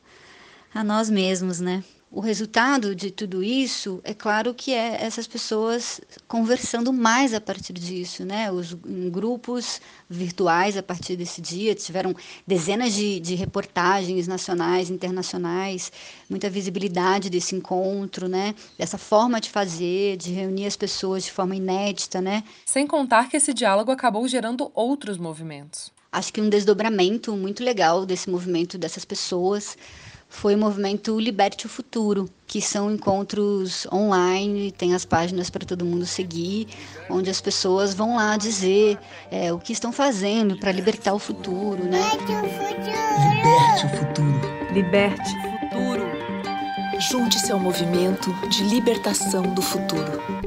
a 0.74 0.82
nós 0.82 1.10
mesmos, 1.10 1.60
né? 1.60 1.82
O 2.10 2.20
resultado 2.20 2.94
de 2.94 3.10
tudo 3.10 3.42
isso, 3.42 4.00
é 4.02 4.14
claro 4.14 4.54
que 4.54 4.72
é 4.72 5.04
essas 5.04 5.26
pessoas 5.26 6.00
conversando 6.26 6.90
mais 6.90 7.34
a 7.34 7.40
partir 7.40 7.74
disso, 7.74 8.24
né? 8.24 8.50
Os 8.50 8.72
em 8.86 9.10
grupos 9.10 9.78
virtuais 10.08 10.78
a 10.78 10.82
partir 10.82 11.16
desse 11.16 11.42
dia 11.42 11.74
tiveram 11.74 12.14
dezenas 12.46 12.94
de, 12.94 13.20
de 13.20 13.34
reportagens 13.34 14.26
nacionais, 14.26 14.88
internacionais, 14.88 15.92
muita 16.30 16.48
visibilidade 16.48 17.28
desse 17.28 17.54
encontro, 17.54 18.26
né? 18.26 18.54
Dessa 18.78 18.96
forma 18.96 19.38
de 19.38 19.50
fazer, 19.50 20.16
de 20.16 20.32
reunir 20.32 20.64
as 20.64 20.76
pessoas 20.76 21.24
de 21.24 21.30
forma 21.30 21.56
inédita, 21.56 22.22
né? 22.22 22.42
Sem 22.64 22.86
contar 22.86 23.28
que 23.28 23.36
esse 23.36 23.52
diálogo 23.52 23.92
acabou 23.92 24.26
gerando 24.26 24.72
outros 24.74 25.18
movimentos. 25.18 25.92
Acho 26.10 26.32
que 26.32 26.40
um 26.40 26.48
desdobramento 26.48 27.36
muito 27.36 27.62
legal 27.62 28.06
desse 28.06 28.30
movimento 28.30 28.78
dessas 28.78 29.04
pessoas 29.04 29.76
foi 30.28 30.54
o 30.54 30.58
movimento 30.58 31.18
Liberte 31.18 31.66
o 31.66 31.68
Futuro, 31.68 32.28
que 32.46 32.60
são 32.60 32.90
encontros 32.90 33.86
online, 33.92 34.70
tem 34.70 34.94
as 34.94 35.04
páginas 35.04 35.50
para 35.50 35.64
todo 35.64 35.84
mundo 35.84 36.06
seguir, 36.06 36.68
onde 37.10 37.30
as 37.30 37.40
pessoas 37.40 37.94
vão 37.94 38.16
lá 38.16 38.36
dizer 38.36 38.98
é, 39.30 39.52
o 39.52 39.58
que 39.58 39.72
estão 39.72 39.92
fazendo 39.92 40.58
para 40.58 40.70
libertar 40.70 41.14
o 41.14 41.18
futuro, 41.18 41.84
né? 41.84 42.10
Liberte 43.34 43.86
o 43.86 43.88
futuro. 43.88 44.72
Liberte 44.72 45.30
o 45.30 45.60
futuro. 45.60 46.06
Junte-se 47.10 47.52
ao 47.52 47.58
movimento 47.58 48.32
de 48.48 48.64
libertação 48.64 49.42
do 49.54 49.62
futuro. 49.62 50.37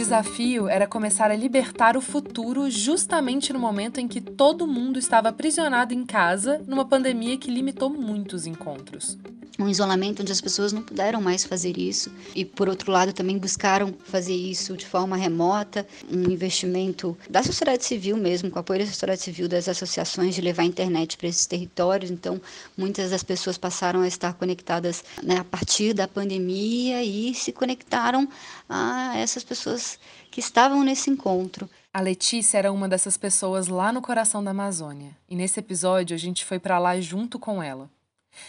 O 0.00 0.02
desafio 0.02 0.66
era 0.66 0.86
começar 0.86 1.30
a 1.30 1.36
libertar 1.36 1.94
o 1.94 2.00
futuro 2.00 2.70
justamente 2.70 3.52
no 3.52 3.58
momento 3.58 4.00
em 4.00 4.08
que 4.08 4.18
todo 4.18 4.66
mundo 4.66 4.98
estava 4.98 5.28
aprisionado 5.28 5.92
em 5.92 6.06
casa 6.06 6.64
numa 6.66 6.86
pandemia 6.86 7.36
que 7.36 7.50
limitou 7.50 7.90
muitos 7.90 8.46
encontros 8.46 9.18
um 9.64 9.68
isolamento 9.68 10.22
onde 10.22 10.32
as 10.32 10.40
pessoas 10.40 10.72
não 10.72 10.82
puderam 10.82 11.20
mais 11.20 11.44
fazer 11.44 11.76
isso 11.76 12.10
e 12.34 12.44
por 12.44 12.68
outro 12.68 12.90
lado 12.90 13.12
também 13.12 13.38
buscaram 13.38 13.94
fazer 14.04 14.34
isso 14.34 14.76
de 14.76 14.86
forma 14.86 15.16
remota, 15.16 15.86
um 16.10 16.30
investimento 16.30 17.16
da 17.28 17.42
sociedade 17.42 17.84
civil 17.84 18.16
mesmo, 18.16 18.50
com 18.50 18.58
apoio 18.58 18.80
da 18.80 18.86
sociedade 18.86 19.20
civil 19.20 19.48
das 19.48 19.68
associações 19.68 20.34
de 20.34 20.40
levar 20.40 20.62
a 20.62 20.66
internet 20.66 21.16
para 21.16 21.28
esses 21.28 21.46
territórios. 21.46 22.10
Então, 22.10 22.40
muitas 22.76 23.10
das 23.10 23.22
pessoas 23.22 23.58
passaram 23.58 24.00
a 24.00 24.08
estar 24.08 24.32
conectadas 24.34 25.04
né, 25.22 25.38
a 25.38 25.44
partir 25.44 25.92
da 25.92 26.08
pandemia 26.08 27.02
e 27.02 27.34
se 27.34 27.52
conectaram 27.52 28.28
a 28.68 29.16
essas 29.18 29.44
pessoas 29.44 29.98
que 30.30 30.40
estavam 30.40 30.82
nesse 30.82 31.10
encontro. 31.10 31.68
A 31.92 32.00
Letícia 32.00 32.58
era 32.58 32.72
uma 32.72 32.88
dessas 32.88 33.16
pessoas 33.16 33.66
lá 33.66 33.92
no 33.92 34.00
coração 34.00 34.44
da 34.44 34.52
Amazônia, 34.52 35.16
e 35.28 35.34
nesse 35.34 35.58
episódio 35.58 36.14
a 36.14 36.18
gente 36.18 36.44
foi 36.44 36.58
para 36.58 36.78
lá 36.78 37.00
junto 37.00 37.36
com 37.38 37.60
ela. 37.60 37.90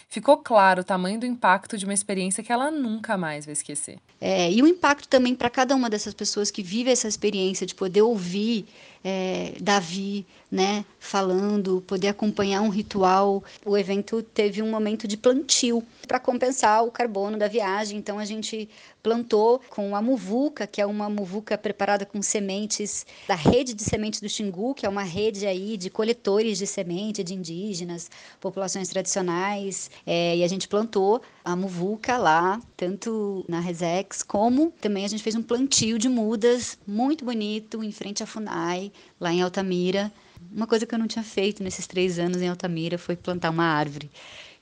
Ficou 0.08 0.38
claro 0.38 0.82
o 0.82 0.84
tamanho 0.84 1.20
do 1.20 1.26
impacto 1.26 1.78
de 1.78 1.86
uma 1.86 1.94
experiência 1.94 2.44
que 2.44 2.52
ela 2.52 2.70
nunca 2.70 3.18
mais 3.18 3.46
vai 3.46 3.54
esquecer. 3.54 3.98
É, 4.20 4.52
e 4.52 4.62
o 4.62 4.68
impacto 4.68 5.08
também 5.08 5.36
para 5.36 5.50
cada 5.50 5.76
uma 5.76 5.90
dessas 5.90 6.14
pessoas 6.14 6.52
que 6.52 6.62
vive 6.62 6.92
essa 6.92 7.08
experiência 7.08 7.66
de 7.66 7.74
poder 7.74 8.02
ouvir 8.02 8.66
é, 9.04 9.54
Davi, 9.60 10.26
né, 10.52 10.86
falando, 11.00 11.82
poder 11.88 12.10
acompanhar 12.10 12.62
um 12.62 12.70
ritual. 12.70 13.44
O 13.66 13.78
evento 13.78 14.22
teve 14.22 14.62
um 14.62 14.70
momento 14.70 15.08
de 15.08 15.18
plantio 15.18 15.84
para 16.08 16.20
compensar 16.20 16.84
o 16.84 16.92
carbono 16.92 17.38
da 17.38 17.48
viagem. 17.48 17.98
Então 17.98 18.20
a 18.20 18.26
gente 18.26 18.70
plantou 19.02 19.62
com 19.70 19.96
a 19.96 20.02
muvuca, 20.02 20.68
que 20.68 20.82
é 20.82 20.86
uma 20.86 21.10
muvuca 21.10 21.58
preparada 21.58 22.06
com 22.06 22.22
sementes 22.22 23.06
da 23.28 23.36
rede 23.36 23.74
de 23.74 23.84
sementes 23.84 24.22
do 24.22 24.30
Xingu, 24.30 24.74
que 24.76 24.86
é 24.86 24.90
uma 24.90 25.04
rede 25.04 25.48
aí 25.48 25.78
de 25.78 25.90
coletores 25.90 26.58
de 26.58 26.68
semente 26.68 27.24
de 27.24 27.34
indígenas, 27.34 28.12
populações 28.40 28.90
tradicionais. 28.90 29.90
É, 30.06 30.36
e 30.36 30.44
a 30.44 30.48
gente 30.48 30.68
plantou 30.68 31.22
a 31.44 31.56
muvuca 31.56 32.18
lá, 32.18 32.62
tanto 32.78 33.46
na 33.48 33.60
Resex, 33.60 34.24
como 34.24 34.72
também 34.80 35.06
a 35.06 35.08
gente 35.08 35.24
fez 35.24 35.36
um 35.36 35.42
plantio 35.42 35.98
de 35.98 36.08
mudas 36.08 36.78
muito 36.88 37.26
bonito 37.26 37.84
em 37.84 37.92
frente 37.92 38.22
à 38.24 38.26
FUNAI, 38.26 38.92
lá 39.20 39.34
em 39.34 39.42
Altamira. 39.42 40.12
Uma 40.52 40.68
coisa 40.68 40.86
que 40.86 40.94
eu 40.94 41.00
não 41.00 41.08
tinha 41.08 41.24
feito 41.24 41.64
nesses 41.64 41.88
três 41.88 42.20
anos 42.20 42.42
em 42.42 42.48
Altamira 42.48 42.98
foi 42.98 43.16
plantar 43.16 43.50
uma 43.50 43.66
árvore. 43.66 44.10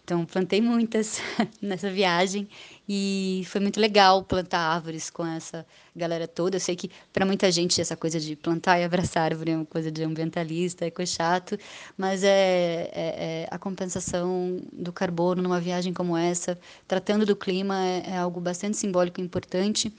Então, 0.10 0.26
plantei 0.26 0.60
muitas 0.60 1.22
nessa 1.62 1.88
viagem 1.91 2.49
e 2.88 3.43
foi 3.45 3.62
muito 3.62 3.80
legal 3.80 4.24
plantar 4.24 4.57
árvores 4.57 5.07
com 5.07 5.24
essa 5.24 5.64
galera 5.95 6.28
toda. 6.28 6.55
Eu 6.55 6.60
sei 6.60 6.76
que 6.76 6.89
para 7.14 7.28
muita 7.28 7.51
gente 7.51 7.80
essa 7.80 7.95
coisa 7.95 8.20
de 8.20 8.36
plantar 8.36 8.80
e 8.80 8.84
abraçar 8.84 9.26
árvore 9.26 9.51
é 9.51 9.55
uma 9.55 9.68
coisa 9.68 9.91
de 9.91 10.01
ambientalista, 10.01 10.84
é 10.84 10.89
coisa 10.89 11.14
chato, 11.14 11.60
mas 11.95 12.24
é, 12.24 12.89
é, 12.91 12.91
é, 12.91 13.47
a 13.51 13.60
compensação 13.60 14.60
do 14.74 14.91
carbono 14.91 15.43
numa 15.43 15.62
viagem 15.62 15.93
como 15.93 16.18
essa, 16.18 16.57
tratando 16.88 17.24
do 17.24 17.36
clima, 17.36 17.86
é, 17.86 18.03
é 18.07 18.18
algo 18.18 18.41
bastante 18.41 18.78
simbólico 18.78 19.22
e 19.22 19.24
importante. 19.24 19.93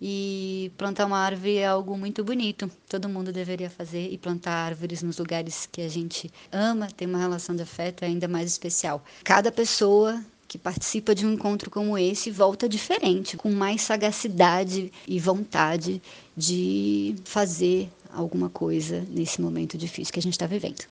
E 0.00 0.72
plantar 0.76 1.06
uma 1.06 1.18
árvore 1.18 1.56
é 1.56 1.66
algo 1.66 1.96
muito 1.96 2.22
bonito. 2.24 2.70
Todo 2.88 3.08
mundo 3.08 3.32
deveria 3.32 3.70
fazer 3.70 4.10
e 4.10 4.18
plantar 4.18 4.52
árvores 4.52 5.02
nos 5.02 5.18
lugares 5.18 5.68
que 5.70 5.80
a 5.80 5.88
gente 5.88 6.30
ama, 6.52 6.88
tem 6.88 7.08
uma 7.08 7.18
relação 7.18 7.54
de 7.54 7.62
afeto 7.62 8.04
ainda 8.04 8.28
mais 8.28 8.50
especial. 8.50 9.02
Cada 9.22 9.50
pessoa 9.50 10.22
que 10.46 10.58
participa 10.58 11.14
de 11.14 11.26
um 11.26 11.32
encontro 11.32 11.70
como 11.70 11.98
esse 11.98 12.30
volta 12.30 12.68
diferente, 12.68 13.36
com 13.36 13.50
mais 13.50 13.82
sagacidade 13.82 14.92
e 15.06 15.18
vontade 15.18 16.00
de 16.36 17.16
fazer 17.24 17.90
alguma 18.12 18.48
coisa 18.48 19.04
nesse 19.10 19.40
momento 19.40 19.76
difícil 19.76 20.12
que 20.12 20.20
a 20.20 20.22
gente 20.22 20.34
está 20.34 20.46
vivendo. 20.46 20.84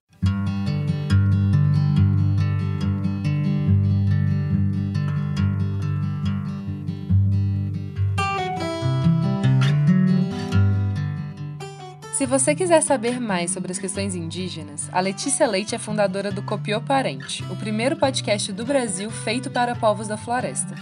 Se 12.24 12.28
você 12.28 12.54
quiser 12.54 12.82
saber 12.82 13.20
mais 13.20 13.50
sobre 13.50 13.70
as 13.70 13.78
questões 13.78 14.14
indígenas, 14.14 14.88
a 14.90 14.98
Letícia 14.98 15.46
Leite 15.46 15.74
é 15.74 15.78
fundadora 15.78 16.32
do 16.32 16.42
Copiou 16.42 16.80
Parente, 16.80 17.44
o 17.50 17.56
primeiro 17.56 17.96
podcast 17.96 18.50
do 18.50 18.64
Brasil 18.64 19.10
feito 19.10 19.50
para 19.50 19.76
povos 19.76 20.08
da 20.08 20.16
floresta. 20.16 20.74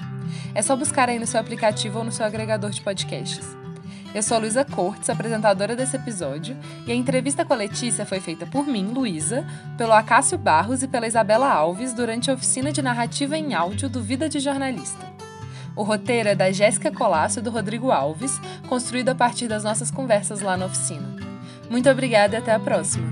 É 0.55 0.63
só 0.63 0.77
buscar 0.77 1.09
aí 1.09 1.19
no 1.19 1.27
seu 1.27 1.41
aplicativo 1.41 1.99
ou 1.99 2.05
no 2.05 2.13
seu 2.13 2.25
agregador 2.25 2.71
de 2.71 2.81
podcasts. 2.81 3.57
Eu 4.15 4.23
sou 4.23 4.37
a 4.37 4.41
Luísa 4.41 4.65
Cortes, 4.65 5.11
apresentadora 5.11 5.75
desse 5.75 5.97
episódio, 5.97 6.57
e 6.87 6.93
a 6.93 6.95
entrevista 6.95 7.45
com 7.45 7.55
a 7.55 7.57
Letícia 7.57 8.07
foi 8.07 8.21
feita 8.21 8.47
por 8.47 8.65
mim, 8.65 8.93
Luísa, 8.95 9.45
pelo 9.77 9.95
Acácio 9.95 10.39
Barros 10.39 10.85
e 10.85 10.87
pela 10.87 11.09
Isabela 11.09 11.53
Alves 11.53 11.93
durante 11.93 12.31
a 12.31 12.35
oficina 12.35 12.71
de 12.71 12.81
narrativa 12.81 13.37
em 13.37 13.53
áudio 13.53 13.89
do 13.89 14.01
Vida 14.01 14.29
de 14.29 14.39
Jornalista. 14.39 15.05
O 15.75 15.83
roteiro 15.83 16.29
é 16.29 16.37
da 16.37 16.53
Jéssica 16.53 16.93
Colasso 16.93 17.41
e 17.41 17.43
do 17.43 17.51
Rodrigo 17.51 17.91
Alves, 17.91 18.41
construído 18.69 19.09
a 19.09 19.15
partir 19.17 19.49
das 19.49 19.65
nossas 19.65 19.91
conversas 19.91 20.41
lá 20.41 20.57
na 20.57 20.67
oficina. 20.67 21.32
Muito 21.73 21.89
obrigada 21.89 22.37
e 22.37 22.39
até 22.39 22.53
a 22.53 22.61
próxima! 22.61 23.11